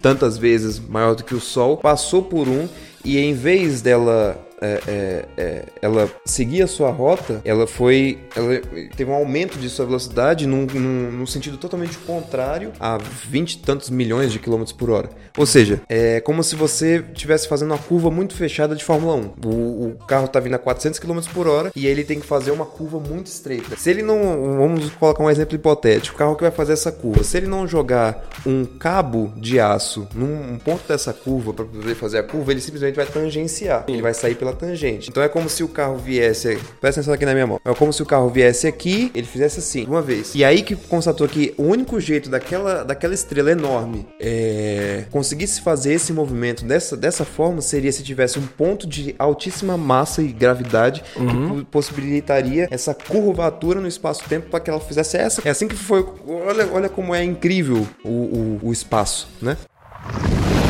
tantas 0.00 0.38
vezes 0.38 0.78
maior 0.78 1.16
do 1.16 1.24
que 1.24 1.34
o 1.34 1.40
Sol, 1.40 1.76
passou 1.76 2.22
por 2.22 2.48
um 2.48 2.68
e 3.08 3.16
em 3.16 3.32
vez 3.32 3.80
dela 3.80 4.38
é, 4.60 4.80
é, 4.86 5.24
é, 5.36 5.64
ela 5.80 6.10
seguia 6.24 6.64
a 6.64 6.68
sua 6.68 6.90
rota, 6.90 7.40
ela 7.44 7.66
foi. 7.66 8.18
Ela 8.34 8.60
teve 8.96 9.10
um 9.10 9.14
aumento 9.14 9.58
de 9.58 9.68
sua 9.68 9.86
velocidade 9.86 10.46
num, 10.46 10.66
num, 10.66 11.12
num 11.12 11.26
sentido 11.26 11.56
totalmente 11.56 11.96
contrário 11.98 12.72
a 12.78 12.98
20 12.98 13.52
e 13.52 13.58
tantos 13.58 13.90
milhões 13.90 14.32
de 14.32 14.38
quilômetros 14.38 14.76
por 14.76 14.90
hora. 14.90 15.10
Ou 15.36 15.46
seja, 15.46 15.80
é 15.88 16.20
como 16.20 16.42
se 16.42 16.56
você 16.56 17.04
estivesse 17.12 17.46
fazendo 17.46 17.70
uma 17.70 17.78
curva 17.78 18.10
muito 18.10 18.34
fechada 18.34 18.74
de 18.74 18.84
Fórmula 18.84 19.14
1. 19.14 19.32
O, 19.46 19.88
o 19.88 19.94
carro 20.06 20.26
está 20.26 20.40
vindo 20.40 20.54
a 20.54 20.58
400 20.58 20.98
km 20.98 21.20
por 21.32 21.46
hora 21.46 21.70
e 21.74 21.86
ele 21.86 22.04
tem 22.04 22.20
que 22.20 22.26
fazer 22.26 22.50
uma 22.50 22.66
curva 22.66 22.98
muito 22.98 23.26
estreita. 23.26 23.76
Se 23.76 23.90
ele 23.90 24.02
não. 24.02 24.18
Vamos 24.58 24.90
colocar 24.90 25.22
um 25.22 25.30
exemplo 25.30 25.54
hipotético: 25.54 26.16
o 26.16 26.18
carro 26.18 26.36
que 26.36 26.42
vai 26.42 26.50
fazer 26.50 26.72
essa 26.72 26.90
curva, 26.90 27.22
se 27.22 27.36
ele 27.36 27.46
não 27.46 27.66
jogar 27.66 28.28
um 28.44 28.64
cabo 28.64 29.32
de 29.36 29.60
aço 29.60 30.08
num 30.14 30.58
ponto 30.58 30.86
dessa 30.88 31.12
curva 31.12 31.52
para 31.52 31.64
poder 31.64 31.94
fazer 31.94 32.18
a 32.18 32.22
curva, 32.22 32.50
ele 32.50 32.60
simplesmente 32.60 32.96
vai 32.96 33.06
tangenciar. 33.06 33.84
Ele 33.88 34.02
vai 34.02 34.14
sair 34.14 34.34
pela 34.34 34.47
pela 34.48 34.52
tangente. 34.52 35.10
Então 35.10 35.22
é 35.22 35.28
como 35.28 35.48
se 35.48 35.62
o 35.62 35.68
carro 35.68 35.96
viesse. 35.96 36.58
Presta 36.80 37.00
atenção 37.00 37.14
aqui 37.14 37.24
na 37.24 37.32
minha 37.32 37.46
mão. 37.46 37.60
É 37.64 37.74
como 37.74 37.92
se 37.92 38.02
o 38.02 38.06
carro 38.06 38.28
viesse 38.28 38.66
aqui, 38.66 39.10
ele 39.14 39.26
fizesse 39.26 39.58
assim, 39.58 39.86
uma 39.86 40.02
vez. 40.02 40.34
E 40.34 40.44
aí 40.44 40.62
que 40.62 40.74
constatou 40.74 41.28
que 41.28 41.54
o 41.56 41.64
único 41.64 42.00
jeito 42.00 42.28
daquela, 42.28 42.82
daquela 42.82 43.14
estrela 43.14 43.50
enorme 43.50 44.06
é, 44.20 45.04
conseguisse 45.10 45.60
fazer 45.60 45.94
esse 45.94 46.12
movimento 46.12 46.64
dessa, 46.64 46.96
dessa 46.96 47.24
forma 47.24 47.60
seria 47.60 47.92
se 47.92 48.02
tivesse 48.02 48.38
um 48.38 48.46
ponto 48.46 48.86
de 48.86 49.14
altíssima 49.18 49.76
massa 49.76 50.22
e 50.22 50.28
gravidade 50.28 51.02
uhum. 51.16 51.58
que 51.58 51.64
possibilitaria 51.66 52.68
essa 52.70 52.94
curvatura 52.94 53.80
no 53.80 53.88
espaço-tempo 53.88 54.48
para 54.50 54.60
que 54.60 54.70
ela 54.70 54.80
fizesse 54.80 55.16
essa. 55.16 55.42
É 55.44 55.50
assim 55.50 55.68
que 55.68 55.76
foi. 55.76 56.06
Olha, 56.26 56.68
olha 56.72 56.88
como 56.88 57.14
é 57.14 57.22
incrível 57.22 57.86
o, 58.04 58.08
o, 58.08 58.60
o 58.64 58.72
espaço, 58.72 59.28
né? 59.40 59.56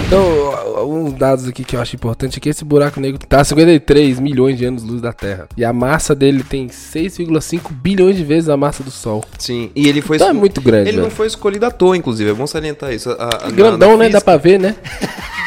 Então, 0.09 0.87
uns 0.89 1.13
dados 1.13 1.47
aqui 1.47 1.63
que 1.63 1.77
eu 1.77 1.83
acho 1.83 1.95
importante 1.95 2.39
é 2.39 2.41
que 2.41 2.49
esse 2.49 2.65
buraco 2.65 2.99
negro 2.99 3.19
tá 3.29 3.43
a 3.43 3.45
53 3.45 4.19
milhões 4.19 4.57
de 4.57 4.65
anos-luz 4.65 5.03
da 5.03 5.13
Terra. 5.13 5.47
E 5.55 5.63
a 5.63 5.71
massa 5.71 6.15
dele 6.15 6.43
tem 6.43 6.67
6,5 6.69 7.71
bilhões 7.71 8.17
de 8.17 8.25
vezes 8.25 8.49
a 8.49 8.57
massa 8.57 8.83
do 8.83 8.91
Sol. 8.91 9.23
Sim, 9.39 9.71
e 9.77 9.87
ele 9.87 10.01
foi. 10.01 10.17
Então 10.17 10.31
é 10.31 10.33
muito 10.33 10.63
grande. 10.63 10.89
Ele 10.89 10.97
velho. 10.97 11.03
não 11.03 11.11
foi 11.11 11.27
escolhido 11.27 11.67
à 11.67 11.71
toa, 11.71 11.95
inclusive. 11.95 12.31
É 12.31 12.33
bom 12.33 12.47
salientar 12.47 12.91
isso. 12.91 13.11
A, 13.11 13.49
a, 13.49 13.51
Grandão, 13.51 13.91
na, 13.91 13.97
na 13.99 14.05
né? 14.05 14.09
Dá 14.09 14.23
pra 14.23 14.39
ver, 14.39 14.59
né? 14.59 14.77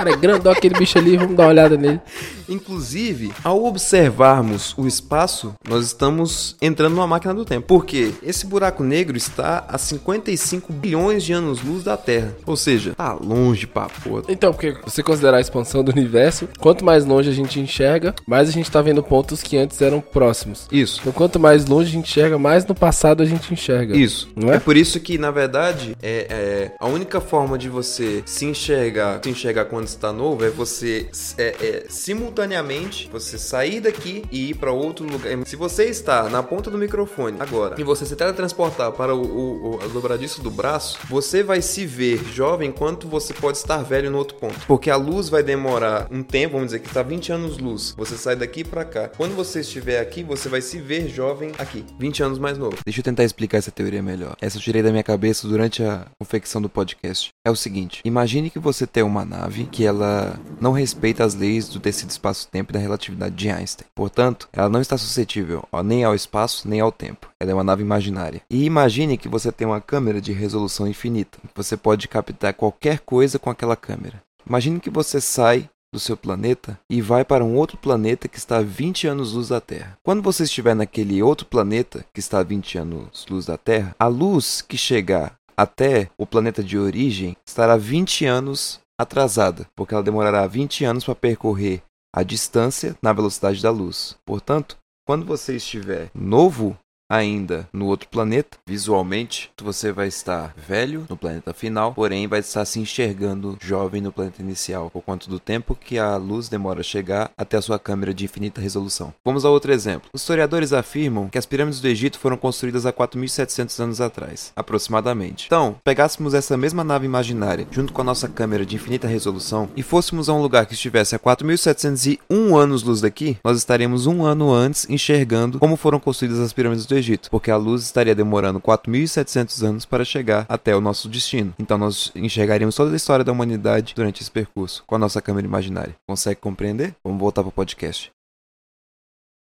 Cara, 0.00 0.12
é 0.12 0.16
grandão 0.16 0.50
aquele 0.50 0.78
bicho 0.78 0.96
ali, 0.96 1.14
vamos 1.14 1.36
dar 1.36 1.42
uma 1.42 1.50
olhada 1.50 1.76
nele. 1.76 2.00
Inclusive, 2.48 3.30
ao 3.44 3.66
observarmos 3.66 4.74
o 4.78 4.86
espaço, 4.86 5.54
nós 5.68 5.84
estamos 5.84 6.56
entrando 6.60 6.94
numa 6.94 7.06
máquina 7.06 7.34
do 7.34 7.44
tempo. 7.44 7.66
Porque 7.66 8.12
esse 8.22 8.46
buraco 8.46 8.82
negro 8.82 9.14
está 9.14 9.66
a 9.68 9.76
55 9.76 10.72
bilhões 10.72 11.22
de 11.22 11.34
anos-luz 11.34 11.84
da 11.84 11.98
Terra. 11.98 12.34
Ou 12.46 12.56
seja, 12.56 12.94
tá 12.96 13.12
longe 13.12 13.66
pra 13.66 13.90
porra. 13.90 14.22
Então, 14.28 14.54
porque 14.54 14.74
você 14.84 15.02
considerar 15.02 15.36
a 15.36 15.40
expansão 15.42 15.84
do 15.84 15.92
universo, 15.92 16.48
quanto 16.58 16.82
mais 16.82 17.04
longe 17.04 17.28
a 17.28 17.34
gente 17.34 17.60
enxerga, 17.60 18.14
mais 18.26 18.48
a 18.48 18.52
gente 18.52 18.70
tá 18.70 18.80
vendo 18.80 19.02
pontos 19.02 19.42
que 19.42 19.58
antes 19.58 19.82
eram 19.82 20.00
próximos. 20.00 20.66
Isso. 20.72 21.00
Então, 21.02 21.12
quanto 21.12 21.38
mais 21.38 21.66
longe 21.66 21.90
a 21.90 21.92
gente 21.92 22.10
enxerga, 22.10 22.38
mais 22.38 22.64
no 22.64 22.74
passado 22.74 23.22
a 23.22 23.26
gente 23.26 23.52
enxerga. 23.52 23.94
Isso. 23.94 24.30
Não 24.34 24.50
é? 24.50 24.56
É 24.56 24.58
por 24.58 24.78
isso 24.78 24.98
que, 24.98 25.18
na 25.18 25.30
verdade, 25.30 25.94
é, 26.02 26.26
é 26.30 26.72
a 26.80 26.86
única 26.88 27.20
forma 27.20 27.58
de 27.58 27.68
você 27.68 28.22
se 28.24 28.46
enxergar, 28.46 29.20
se 29.22 29.28
enxergar 29.28 29.66
quando 29.66 29.89
está 29.96 30.12
novo, 30.12 30.44
é 30.44 30.50
você 30.50 31.08
é, 31.38 31.48
é 31.60 31.86
simultaneamente 31.88 33.08
você 33.12 33.38
sair 33.38 33.80
daqui 33.80 34.24
e 34.30 34.50
ir 34.50 34.54
para 34.54 34.72
outro 34.72 35.04
lugar. 35.04 35.30
Se 35.46 35.56
você 35.56 35.84
está 35.84 36.28
na 36.28 36.42
ponta 36.42 36.70
do 36.70 36.78
microfone 36.78 37.36
agora 37.40 37.76
e 37.78 37.84
você 37.84 38.04
se 38.06 38.16
teletransportar 38.16 38.92
para 38.92 39.14
o, 39.14 39.22
o, 39.22 39.74
o 39.76 39.88
dobradiço 39.88 40.42
do 40.42 40.50
braço, 40.50 40.98
você 41.08 41.42
vai 41.42 41.62
se 41.62 41.86
ver 41.86 42.24
jovem 42.32 42.68
enquanto 42.68 43.08
você 43.08 43.34
pode 43.34 43.58
estar 43.58 43.82
velho 43.82 44.10
no 44.10 44.18
outro 44.18 44.36
ponto. 44.36 44.66
Porque 44.66 44.90
a 44.90 44.96
luz 44.96 45.28
vai 45.28 45.42
demorar 45.42 46.06
um 46.10 46.22
tempo, 46.22 46.54
vamos 46.54 46.68
dizer 46.68 46.80
que 46.80 46.88
está 46.88 47.02
20 47.02 47.32
anos 47.32 47.58
luz. 47.58 47.94
Você 47.96 48.16
sai 48.16 48.36
daqui 48.36 48.64
para 48.64 48.84
cá. 48.84 49.08
Quando 49.08 49.34
você 49.34 49.60
estiver 49.60 50.00
aqui, 50.00 50.22
você 50.22 50.48
vai 50.48 50.60
se 50.60 50.78
ver 50.78 51.08
jovem 51.08 51.52
aqui, 51.58 51.84
20 51.98 52.22
anos 52.22 52.38
mais 52.38 52.56
novo. 52.56 52.78
Deixa 52.84 53.00
eu 53.00 53.04
tentar 53.04 53.24
explicar 53.24 53.58
essa 53.58 53.70
teoria 53.70 54.02
melhor. 54.02 54.36
Essa 54.40 54.58
eu 54.58 54.62
tirei 54.62 54.82
da 54.82 54.90
minha 54.90 55.02
cabeça 55.02 55.46
durante 55.46 55.82
a 55.82 56.06
confecção 56.18 56.60
do 56.60 56.68
podcast. 56.68 57.30
É 57.44 57.50
o 57.50 57.56
seguinte: 57.56 58.00
imagine 58.04 58.50
que 58.50 58.58
você 58.58 58.86
tem 58.86 59.02
uma 59.02 59.24
nave 59.24 59.64
que 59.64 59.79
que 59.80 59.86
ela 59.86 60.38
não 60.60 60.72
respeita 60.72 61.24
as 61.24 61.34
leis 61.34 61.66
do 61.70 61.80
tecido 61.80 62.10
espaço-tempo 62.10 62.70
e 62.70 62.74
da 62.74 62.78
relatividade 62.78 63.34
de 63.34 63.48
Einstein. 63.48 63.86
Portanto, 63.94 64.46
ela 64.52 64.68
não 64.68 64.78
está 64.78 64.98
suscetível 64.98 65.66
ó, 65.72 65.82
nem 65.82 66.04
ao 66.04 66.14
espaço 66.14 66.68
nem 66.68 66.80
ao 66.80 66.92
tempo. 66.92 67.30
Ela 67.40 67.52
é 67.52 67.54
uma 67.54 67.64
nave 67.64 67.80
imaginária. 67.80 68.42
E 68.50 68.66
imagine 68.66 69.16
que 69.16 69.26
você 69.26 69.50
tem 69.50 69.66
uma 69.66 69.80
câmera 69.80 70.20
de 70.20 70.32
resolução 70.32 70.86
infinita. 70.86 71.38
Você 71.54 71.78
pode 71.78 72.08
captar 72.08 72.52
qualquer 72.52 72.98
coisa 72.98 73.38
com 73.38 73.48
aquela 73.48 73.74
câmera. 73.74 74.22
Imagine 74.46 74.80
que 74.80 74.90
você 74.90 75.18
sai 75.18 75.66
do 75.90 75.98
seu 75.98 76.14
planeta 76.14 76.78
e 76.90 77.00
vai 77.00 77.24
para 77.24 77.42
um 77.42 77.56
outro 77.56 77.78
planeta 77.78 78.28
que 78.28 78.36
está 78.36 78.58
a 78.58 78.62
20 78.62 79.06
anos-luz 79.06 79.48
da 79.48 79.62
Terra. 79.62 79.96
Quando 80.04 80.20
você 80.20 80.42
estiver 80.42 80.76
naquele 80.76 81.22
outro 81.22 81.46
planeta 81.46 82.04
que 82.12 82.20
está 82.20 82.40
a 82.40 82.44
20 82.44 82.76
anos-luz 82.76 83.46
da 83.46 83.56
Terra, 83.56 83.96
a 83.98 84.06
luz 84.08 84.60
que 84.60 84.76
chegar 84.76 85.40
até 85.56 86.10
o 86.18 86.26
planeta 86.26 86.62
de 86.62 86.78
origem 86.78 87.34
estará 87.46 87.78
20 87.78 88.26
anos 88.26 88.78
atrasada, 89.02 89.66
porque 89.76 89.94
ela 89.94 90.02
demorará 90.02 90.46
20 90.46 90.84
anos 90.84 91.04
para 91.04 91.14
percorrer 91.14 91.82
a 92.14 92.22
distância 92.22 92.96
na 93.02 93.12
velocidade 93.12 93.62
da 93.62 93.70
luz. 93.70 94.16
Portanto, 94.26 94.76
quando 95.06 95.24
você 95.24 95.56
estiver 95.56 96.10
novo 96.14 96.76
ainda 97.10 97.68
no 97.72 97.86
outro 97.86 98.08
planeta, 98.08 98.56
visualmente, 98.64 99.50
você 99.60 99.90
vai 99.90 100.06
estar 100.06 100.54
velho 100.56 101.06
no 101.08 101.16
planeta 101.16 101.52
final, 101.52 101.92
porém 101.92 102.28
vai 102.28 102.38
estar 102.38 102.64
se 102.64 102.78
enxergando 102.78 103.58
jovem 103.60 104.00
no 104.00 104.12
planeta 104.12 104.40
inicial, 104.40 104.88
por 104.90 105.02
conta 105.02 105.28
do 105.28 105.40
tempo 105.40 105.74
que 105.74 105.98
a 105.98 106.16
luz 106.16 106.48
demora 106.48 106.80
a 106.80 106.84
chegar 106.84 107.30
até 107.36 107.56
a 107.56 107.62
sua 107.62 107.78
câmera 107.78 108.14
de 108.14 108.24
infinita 108.24 108.60
resolução. 108.60 109.12
Vamos 109.24 109.44
a 109.44 109.50
outro 109.50 109.72
exemplo. 109.72 110.08
Os 110.12 110.22
historiadores 110.22 110.72
afirmam 110.72 111.28
que 111.28 111.38
as 111.38 111.46
pirâmides 111.46 111.80
do 111.80 111.88
Egito 111.88 112.18
foram 112.18 112.36
construídas 112.36 112.86
há 112.86 112.92
4.700 112.92 113.80
anos 113.80 114.00
atrás, 114.00 114.52
aproximadamente. 114.54 115.46
Então, 115.46 115.76
pegássemos 115.82 116.32
essa 116.34 116.56
mesma 116.56 116.84
nave 116.84 117.06
imaginária 117.06 117.66
junto 117.70 117.92
com 117.92 118.02
a 118.02 118.04
nossa 118.04 118.28
câmera 118.28 118.64
de 118.64 118.76
infinita 118.76 119.08
resolução 119.08 119.68
e 119.76 119.82
fôssemos 119.82 120.28
a 120.28 120.32
um 120.32 120.40
lugar 120.42 120.66
que 120.66 120.74
estivesse 120.74 121.16
a 121.16 121.18
4.701 121.18 122.56
anos-luz 122.56 123.00
daqui, 123.00 123.36
nós 123.42 123.58
estaríamos 123.58 124.06
um 124.06 124.24
ano 124.24 124.52
antes 124.52 124.88
enxergando 124.88 125.58
como 125.58 125.76
foram 125.76 125.98
construídas 125.98 126.38
as 126.38 126.52
pirâmides 126.52 126.86
do 126.86 126.94
Egito, 126.94 126.99
porque 127.30 127.50
a 127.50 127.56
luz 127.56 127.82
estaria 127.82 128.14
demorando 128.14 128.60
4.700 128.60 129.66
anos 129.66 129.84
para 129.84 130.04
chegar 130.04 130.46
até 130.48 130.74
o 130.74 130.80
nosso 130.80 131.08
destino. 131.08 131.54
Então 131.58 131.78
nós 131.78 132.12
enxergaríamos 132.14 132.74
toda 132.74 132.92
a 132.92 132.96
história 132.96 133.24
da 133.24 133.32
humanidade 133.32 133.94
durante 133.94 134.22
esse 134.22 134.30
percurso 134.30 134.84
com 134.86 134.94
a 134.94 134.98
nossa 134.98 135.20
câmera 135.20 135.46
imaginária. 135.46 135.96
Consegue 136.06 136.40
compreender? 136.40 136.94
Vamos 137.04 137.20
voltar 137.20 137.42
para 137.42 137.48
o 137.48 137.52
podcast 137.52 138.10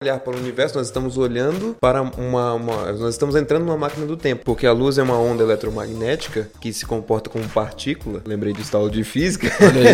olhar 0.01 0.17
para 0.21 0.33
o 0.33 0.39
universo, 0.39 0.77
nós 0.77 0.87
estamos 0.87 1.17
olhando 1.17 1.75
para 1.77 2.01
uma, 2.01 2.53
uma, 2.53 2.93
Nós 2.93 3.15
estamos 3.15 3.35
entrando 3.35 3.65
numa 3.65 3.75
máquina 3.75 4.05
do 4.05 4.15
tempo, 4.15 4.45
porque 4.45 4.65
a 4.65 4.71
luz 4.71 4.97
é 4.97 5.03
uma 5.03 5.19
onda 5.19 5.43
eletromagnética 5.43 6.49
que 6.61 6.71
se 6.71 6.85
comporta 6.85 7.29
como 7.29 7.45
partícula. 7.49 8.21
Lembrei 8.25 8.53
disso 8.53 8.77
aula 8.77 8.89
de 8.89 9.03
física. 9.03 9.51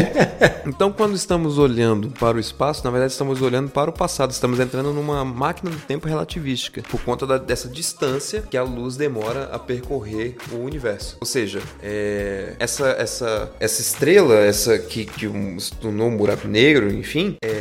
então, 0.64 0.92
quando 0.92 1.16
estamos 1.16 1.58
olhando 1.58 2.12
para 2.20 2.38
o 2.38 2.40
espaço, 2.40 2.84
na 2.86 2.92
verdade, 2.92 3.14
estamos 3.14 3.42
olhando 3.42 3.72
para 3.72 3.90
o 3.90 3.94
passado. 3.94 4.30
Estamos 4.30 4.60
entrando 4.60 4.94
numa 4.94 5.26
máquina 5.26 5.72
do 5.72 5.78
tempo 5.78 6.08
relativística, 6.08 6.84
por 6.84 7.02
conta 7.02 7.26
da, 7.26 7.40
dessa 7.40 7.68
distância 7.68 8.44
que 8.44 8.58
a 8.58 8.62
luz 8.62 8.96
demora 8.96 9.46
a 9.46 9.58
percorrer 9.58 10.36
o 10.52 10.58
universo. 10.58 11.18
Ou 11.20 11.26
seja, 11.26 11.60
é, 11.82 12.54
essa, 12.60 12.90
essa, 12.90 13.52
essa 13.60 13.82
estrela, 13.82 14.36
essa 14.36 14.78
que, 14.78 15.04
que 15.04 15.28
se 15.60 15.72
tornou 15.78 16.10
um 16.10 16.16
buraco 16.16 16.48
negro, 16.48 16.94
enfim, 16.94 17.38
é, 17.42 17.55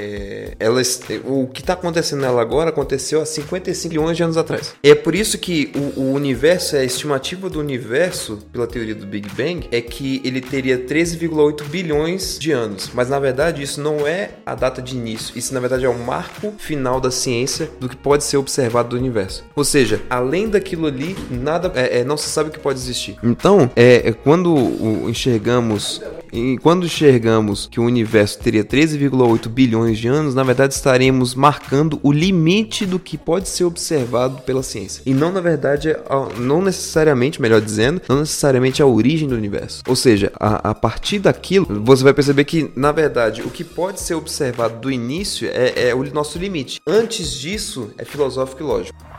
ela, 0.59 0.81
o 1.25 1.47
que 1.47 1.61
está 1.61 1.75
acontecendo 1.75 2.21
nela 2.21 2.41
agora 2.41 2.71
aconteceu 2.71 3.21
há 3.21 3.27
55 3.27 3.95
milhões 3.95 4.17
de 4.17 4.23
anos 4.23 4.37
atrás. 4.37 4.75
É 4.83 4.95
por 4.95 5.15
isso 5.15 5.39
que 5.39 5.73
o, 5.97 6.01
o 6.01 6.13
universo, 6.13 6.77
a 6.77 6.85
estimativa 6.85 7.49
do 7.49 7.61
universo, 7.61 8.39
pela 8.53 8.67
teoria 8.67 8.95
do 8.95 9.07
Big 9.07 9.29
Bang, 9.35 9.69
é 9.71 9.81
que 9.81 10.21
ele 10.25 10.41
teria 10.41 10.79
13,8 10.79 11.65
bilhões 11.65 12.39
de 12.39 12.53
anos. 12.53 12.91
Mas 12.95 13.09
na 13.09 13.19
verdade 13.19 13.63
isso 13.63 13.81
não 13.81 14.07
é 14.07 14.31
a 14.45 14.55
data 14.55 14.81
de 14.81 14.97
início. 14.97 15.37
Isso 15.37 15.53
na 15.55 15.61
verdade 15.61 15.85
é 15.85 15.89
o 15.89 15.99
marco 15.99 16.55
final 16.59 17.01
da 17.01 17.11
ciência 17.11 17.71
do 17.81 17.89
que 17.89 17.97
pode 17.97 18.25
ser 18.25 18.37
observado 18.37 18.91
do 18.91 18.97
universo. 18.97 19.45
Ou 19.55 19.65
seja, 19.65 20.01
além 20.09 20.49
daquilo 20.49 20.87
ali, 20.87 21.17
nada, 21.31 21.73
é, 21.75 22.01
é, 22.01 22.05
não 22.05 22.17
se 22.17 22.29
sabe 22.29 22.49
o 22.49 22.53
que 22.53 22.59
pode 22.59 22.79
existir. 22.79 23.17
Então, 23.23 23.71
é, 23.77 24.09
é 24.09 24.13
quando 24.13 24.55
o, 24.55 25.09
enxergamos 25.09 26.01
e 26.35 26.59
quando 26.59 26.85
enxergamos 26.87 27.69
que 27.71 27.79
o 27.79 27.85
universo 27.85 28.41
teria 28.41 28.64
13,8 28.64 29.49
bilhões 29.49 29.99
de 29.99 30.09
anos, 30.09 30.35
na 30.35 30.43
verdade 30.43 30.75
estaremos 30.75 31.33
marcando 31.33 32.00
o 32.03 32.11
limite 32.11 32.85
do 32.85 32.99
que 32.99 33.17
pode 33.17 33.49
ser 33.49 33.62
observado 33.62 34.43
pela 34.43 34.62
ciência. 34.62 35.00
E 35.07 35.14
não, 35.14 35.31
na 35.31 35.41
verdade, 35.41 35.97
não 36.37 36.61
necessariamente, 36.61 37.41
melhor 37.41 37.61
dizendo, 37.61 38.03
não 38.09 38.19
necessariamente 38.19 38.83
a 38.83 38.87
origem 38.87 39.29
do 39.29 39.37
universo. 39.37 39.85
Ou 39.87 39.95
seja, 39.95 40.33
a, 40.38 40.71
a 40.71 40.75
partir 40.75 41.21
daquilo, 41.21 41.67
você 41.85 42.03
vai 42.03 42.12
perceber 42.12 42.45
que, 42.45 42.69
na 42.75 42.91
verdade, 42.91 43.43
o 43.43 43.50
que 43.50 43.62
pode 43.62 44.00
ser 44.00 44.14
observado 44.14 44.81
do 44.81 44.91
início 44.91 45.49
é, 45.49 45.91
é 45.91 45.95
o 45.95 46.03
nosso 46.12 46.37
limite. 46.37 46.81
Antes 46.85 47.33
disso, 47.33 47.91
é 47.97 48.05
filosófico 48.05 48.61
e 48.61 48.67
lógico. 48.67 49.13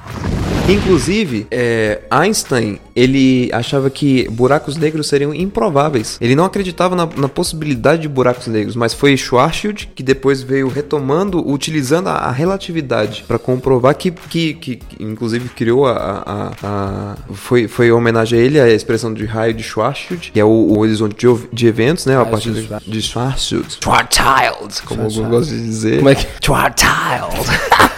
Inclusive, 0.67 1.45
é, 1.51 2.01
Einstein 2.09 2.79
ele 2.95 3.51
achava 3.53 3.89
que 3.89 4.27
buracos 4.29 4.77
negros 4.77 5.07
seriam 5.07 5.33
improváveis. 5.33 6.17
Ele 6.19 6.35
não 6.35 6.45
acreditava 6.45 6.95
na, 6.95 7.07
na 7.17 7.27
possibilidade 7.27 8.01
de 8.01 8.07
buracos 8.07 8.47
negros, 8.47 8.75
mas 8.75 8.93
foi 8.93 9.15
Schwarzschild 9.15 9.91
que 9.93 10.01
depois 10.01 10.41
veio 10.41 10.67
retomando, 10.67 11.47
utilizando 11.47 12.07
a, 12.07 12.13
a 12.13 12.31
relatividade 12.31 13.25
para 13.27 13.37
comprovar 13.37 13.93
que, 13.95 14.09
que, 14.09 14.53
que, 14.55 14.79
inclusive, 14.99 15.49
criou 15.49 15.85
a, 15.85 15.93
a, 15.93 16.51
a, 16.63 17.15
foi, 17.33 17.67
foi 17.67 17.91
homenagem 17.91 18.39
a 18.39 18.41
ele 18.41 18.59
a 18.59 18.67
expressão 18.67 19.13
de 19.13 19.25
raio 19.25 19.53
de 19.53 19.61
Schwarzschild, 19.61 20.31
que 20.31 20.39
é 20.39 20.45
o, 20.45 20.49
o 20.49 20.79
horizonte 20.79 21.15
de, 21.15 21.47
de, 21.53 21.67
eventos, 21.67 22.05
né? 22.07 22.19
A 22.19 22.25
partir 22.25 22.51
de, 22.51 22.67
de 22.87 23.01
Schwarzschild. 23.01 23.77
Schwarzschild, 23.83 24.81
como 24.85 25.01
alguns 25.01 25.27
gostam 25.27 25.57
de 25.57 25.63
dizer. 25.63 25.97
Como 25.97 26.09
é 26.09 26.15
que? 26.15 26.25
Schwarzschild. 26.41 27.85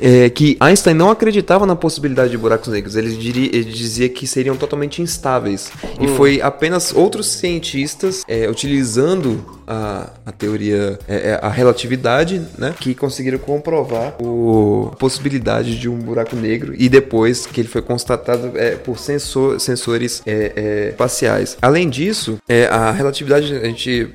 é, 0.00 0.28
que 0.30 0.56
Einstein 0.60 0.94
não 0.94 1.10
acreditava 1.10 1.66
na 1.66 1.76
possibilidade 1.76 2.30
de 2.30 2.38
buracos 2.38 2.68
negros. 2.68 2.96
Ele, 2.96 3.14
diria, 3.16 3.46
ele 3.46 3.70
dizia 3.72 4.08
que 4.08 4.26
seriam 4.26 4.56
totalmente 4.56 5.02
instáveis. 5.02 5.70
Hum. 5.98 6.04
E 6.04 6.08
foi 6.08 6.40
apenas 6.40 6.92
outros 6.94 7.26
cientistas 7.26 8.24
é, 8.28 8.48
utilizando 8.48 9.55
a, 9.66 10.10
a 10.24 10.32
teoria, 10.32 10.98
é, 11.08 11.30
é, 11.30 11.40
a 11.42 11.48
relatividade, 11.48 12.42
né, 12.56 12.74
que 12.78 12.94
conseguiram 12.94 13.38
comprovar 13.38 14.14
o, 14.22 14.90
a 14.92 14.96
possibilidade 14.96 15.78
de 15.78 15.88
um 15.88 15.98
buraco 15.98 16.36
negro 16.36 16.74
e 16.76 16.88
depois 16.88 17.46
que 17.46 17.60
ele 17.60 17.68
foi 17.68 17.82
constatado 17.82 18.52
é, 18.54 18.76
por 18.76 18.98
sensor, 18.98 19.60
sensores 19.60 20.22
é, 20.26 20.52
é, 20.56 20.88
espaciais. 20.90 21.56
Além 21.60 21.88
disso, 21.88 22.38
a 22.70 22.90
relatividade 22.90 23.54
a 23.54 23.64
gente 23.64 24.14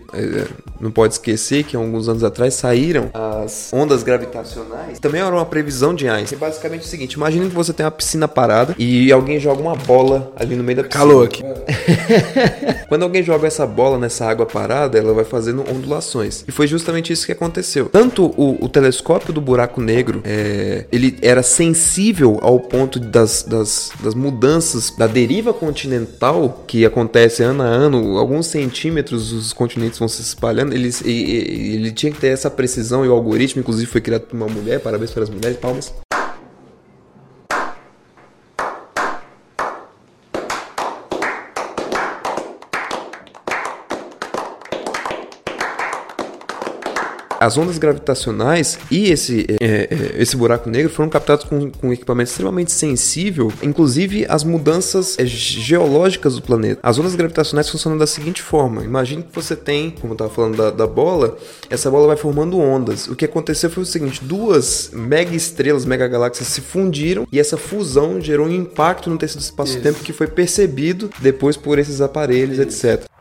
não 0.80 0.92
pode 0.92 1.14
esquecer 1.14 1.64
que 1.64 1.76
alguns 1.76 2.08
anos 2.08 2.24
atrás 2.24 2.54
saíram 2.54 3.10
as 3.14 3.72
ondas 3.74 4.04
gravitacionais. 4.04 5.00
Também 5.00 5.22
era 5.22 5.34
uma 5.34 5.46
previsão 5.46 5.94
de 5.94 6.08
Einstein. 6.08 6.40
Basicamente 6.40 6.82
é 6.82 6.86
o 6.86 6.88
seguinte: 6.88 7.14
imagine 7.14 7.50
que 7.50 7.56
você 7.56 7.74
tem 7.74 7.86
uma 7.86 7.92
piscina 7.92 8.28
parada 8.28 8.76
e 8.78 9.12
alguém 9.12 9.40
joga 9.40 9.62
uma 9.62 9.76
bola 9.76 10.32
ali 10.36 10.56
no 10.56 10.64
meio 10.64 10.78
da 10.78 10.84
piscina. 10.84 11.06
Calor 11.06 11.26
aqui. 11.26 11.44
Quando 12.88 13.04
alguém 13.04 13.24
joga 13.24 13.48
essa 13.48 13.66
bola 13.66 13.98
nessa 13.98 14.26
água 14.26 14.46
parada, 14.46 14.98
ela 14.98 15.14
vai 15.14 15.24
fazendo 15.42 15.64
ondulações. 15.70 16.44
E 16.48 16.52
foi 16.52 16.68
justamente 16.68 17.12
isso 17.12 17.26
que 17.26 17.32
aconteceu. 17.32 17.90
Tanto 17.90 18.26
o, 18.38 18.64
o 18.64 18.70
telescópio 18.70 19.34
do 19.34 19.42
buraco 19.42 19.82
negro, 19.82 20.22
é, 20.24 20.86
ele 20.92 21.18
era 21.22 21.42
sensível 21.42 22.40
ao 22.42 22.60
ponto 22.60 23.00
das, 23.00 23.44
das, 23.44 23.92
das 24.04 24.14
mudanças 24.14 24.92
da 24.92 25.08
deriva 25.08 25.54
continental 25.54 26.64
que 26.68 26.86
acontece 26.86 27.42
ano 27.44 27.64
a 27.64 27.66
ano, 27.66 28.18
alguns 28.18 28.48
centímetros 28.48 29.32
os 29.32 29.52
continentes 29.54 29.98
vão 29.98 30.08
se 30.08 30.22
espalhando. 30.22 30.74
Ele, 30.74 30.90
ele 31.06 31.92
tinha 31.92 32.12
que 32.12 32.20
ter 32.20 32.28
essa 32.28 32.50
precisão 32.50 33.04
e 33.04 33.08
o 33.08 33.14
algoritmo, 33.14 33.62
inclusive, 33.62 33.90
foi 33.90 34.02
criado 34.02 34.22
por 34.22 34.36
uma 34.36 34.48
mulher. 34.48 34.80
Parabéns 34.80 35.12
para 35.12 35.24
as 35.24 35.30
mulheres, 35.30 35.58
palmas. 35.58 35.92
As 47.42 47.58
ondas 47.58 47.80
gravitacionais 47.80 48.78
e 48.92 49.12
esse, 49.12 49.48
é, 49.60 49.88
é, 49.90 50.22
esse 50.22 50.38
buraco 50.38 50.70
negro 50.70 50.92
foram 50.92 51.10
captados 51.10 51.44
com, 51.44 51.72
com 51.72 51.90
um 51.90 51.94
equipamento 51.94 52.30
extremamente 52.30 52.72
sensível, 52.72 53.52
inclusive 53.64 54.28
as 54.30 54.44
mudanças 54.44 55.18
é, 55.18 55.26
geológicas 55.26 56.36
do 56.36 56.44
planeta. 56.44 56.80
As 56.84 57.00
ondas 57.00 57.16
gravitacionais 57.16 57.68
funcionam 57.68 57.98
da 57.98 58.06
seguinte 58.06 58.44
forma: 58.44 58.84
imagine 58.84 59.24
que 59.24 59.34
você 59.34 59.56
tem, 59.56 59.90
como 59.90 60.12
eu 60.12 60.16
estava 60.16 60.30
falando 60.30 60.56
da, 60.56 60.70
da, 60.70 60.86
bola, 60.86 61.36
essa 61.68 61.90
bola 61.90 62.06
vai 62.06 62.18
formando 62.18 62.60
ondas. 62.60 63.08
O 63.08 63.16
que 63.16 63.26
aconteceu 63.26 63.72
foi 63.72 63.82
o 63.82 63.88
seguinte: 63.88 64.24
duas 64.24 64.92
mega 64.94 65.36
estrelas, 65.36 65.84
mega 65.84 66.08
galáxias 66.08 66.48
se 66.48 66.62
fundiram 66.62 67.28
e 67.32 67.40
essa 67.40 67.58
fusão 67.58 68.22
gerou 68.22 68.46
um 68.46 68.52
impacto 68.52 69.10
no 69.10 69.18
tecido 69.18 69.42
espaço-tempo 69.42 70.04
que 70.04 70.14
foi 70.14 70.28
percebido 70.28 71.10
depois 71.20 71.58
por 71.58 71.80
esses 71.80 72.02
aparelhos, 72.02 72.60
Isso. 72.60 72.86
etc. 72.86 73.12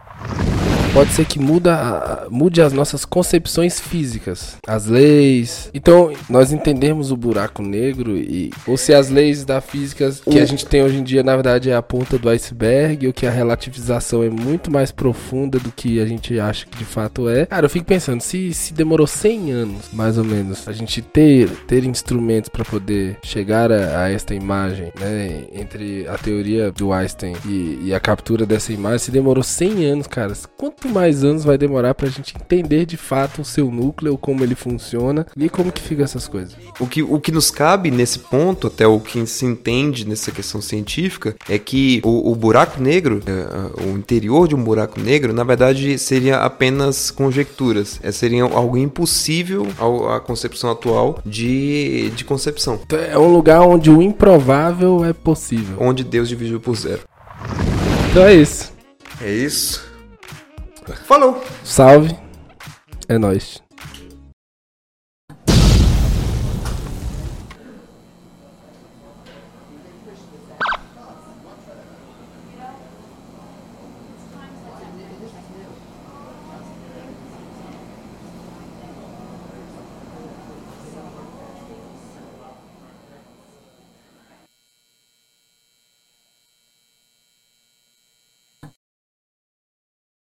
pode 0.93 1.13
ser 1.13 1.25
que 1.25 1.39
muda, 1.39 2.27
mude 2.31 2.61
as 2.61 2.73
nossas 2.73 3.05
concepções 3.05 3.81
físicas, 3.81 4.57
as 4.67 4.87
leis. 4.87 5.71
Então, 5.73 6.13
nós 6.29 6.53
entendemos 6.53 7.11
o 7.13 7.17
buraco 7.17 7.63
negro 7.63 8.17
e 8.17 8.51
ou 8.67 8.77
se 8.77 8.93
as 8.93 9.09
leis 9.09 9.45
da 9.45 9.61
física 9.61 10.11
que 10.29 10.39
a 10.39 10.45
gente 10.45 10.67
tem 10.67 10.83
hoje 10.83 10.97
em 10.97 11.05
dia, 11.05 11.23
na 11.23 11.35
verdade, 11.35 11.71
é 11.71 11.77
a 11.77 11.83
ponta 11.83 12.19
do 12.19 12.29
iceberg, 12.29 13.07
ou 13.07 13.13
que 13.13 13.27
a 13.27 13.31
relativização 13.31 14.23
é 14.23 14.31
muito 14.31 14.71
mais 14.71 14.91
profunda 14.91 15.59
do 15.59 15.71
que 15.71 16.01
a 16.01 16.07
gente 16.07 16.39
acha 16.41 16.67
que 16.67 16.79
de 16.79 16.85
fato 16.85 17.29
é. 17.29 17.47
Cara, 17.47 17.67
eu 17.67 17.71
fico 17.71 17.87
pensando, 17.87 18.21
se, 18.21 18.53
se 18.53 18.75
demorou 18.75 19.07
100 19.07 19.53
anos, 19.53 19.89
mais 19.93 20.19
ou 20.19 20.25
menos, 20.25 20.67
a 20.67 20.73
gente 20.73 21.01
ter, 21.03 21.49
ter 21.67 21.85
instrumentos 21.85 22.49
para 22.49 22.65
poder 22.65 23.19
chegar 23.23 23.71
a, 23.71 24.05
a, 24.05 24.11
esta 24.11 24.35
imagem, 24.35 24.93
né, 24.99 25.45
entre 25.53 26.07
a 26.09 26.19
teoria 26.19 26.73
do 26.73 26.93
Einstein 26.93 27.35
e, 27.47 27.79
e 27.85 27.95
a 27.95 28.01
captura 28.01 28.45
dessa 28.45 28.73
imagem, 28.73 28.99
se 28.99 29.11
demorou 29.11 29.43
100 29.43 29.85
anos, 29.87 30.07
cara, 30.07 30.33
quanto 30.57 30.80
mais 30.89 31.25
anos 31.25 31.45
vai 31.45 31.59
demorar 31.59 31.95
pra 31.95 32.09
gente 32.09 32.35
entender 32.37 32.87
de 32.87 32.97
fato 32.97 33.43
o 33.43 33.45
seu 33.45 33.71
núcleo, 33.71 34.17
como 34.19 34.43
ele 34.43 34.55
funciona 34.55 35.27
e 35.37 35.49
como 35.49 35.73
que 35.73 35.83
fica 35.83 36.03
essas 36.03 36.27
coisas? 36.27 36.57
O 36.79 36.87
que, 36.87 37.03
o 37.03 37.21
que 37.21 37.33
nos 37.33 37.51
cabe 37.51 37.91
nesse 37.91 38.19
ponto, 38.19 38.67
até 38.67 38.87
o 38.87 39.01
que 39.01 39.25
se 39.27 39.45
entende 39.45 40.07
nessa 40.07 40.31
questão 40.31 40.61
científica, 40.61 41.35
é 41.49 41.59
que 41.59 42.01
o, 42.05 42.31
o 42.31 42.35
buraco 42.35 42.81
negro, 42.81 43.23
é, 43.27 43.83
o 43.85 43.97
interior 43.97 44.49
de 44.49 44.55
um 44.55 44.63
buraco 44.63 45.01
negro, 45.01 45.33
na 45.33 45.45
verdade 45.45 45.99
seria 45.99 46.39
apenas 46.39 47.11
conjecturas, 47.11 48.01
é, 48.03 48.11
seria 48.13 48.45
algo 48.45 48.77
impossível 48.77 49.67
à 50.15 50.21
concepção 50.21 50.71
atual 50.71 51.21
de, 51.25 52.11
de 52.11 52.25
concepção. 52.25 52.81
Então, 52.85 52.99
é 52.99 53.19
um 53.19 53.33
lugar 53.33 53.61
onde 53.63 53.91
o 53.91 54.01
improvável 54.01 55.05
é 55.05 55.13
possível. 55.13 55.77
Onde 55.79 56.05
Deus 56.05 56.29
dividiu 56.29 56.61
por 56.61 56.77
zero. 56.77 57.01
Então 58.11 58.25
é 58.25 58.35
isso. 58.35 58.73
É 59.21 59.33
isso. 59.33 59.90
Falou. 60.97 61.43
Salve. 61.65 62.17
É 63.09 63.19
nóis. 63.19 63.63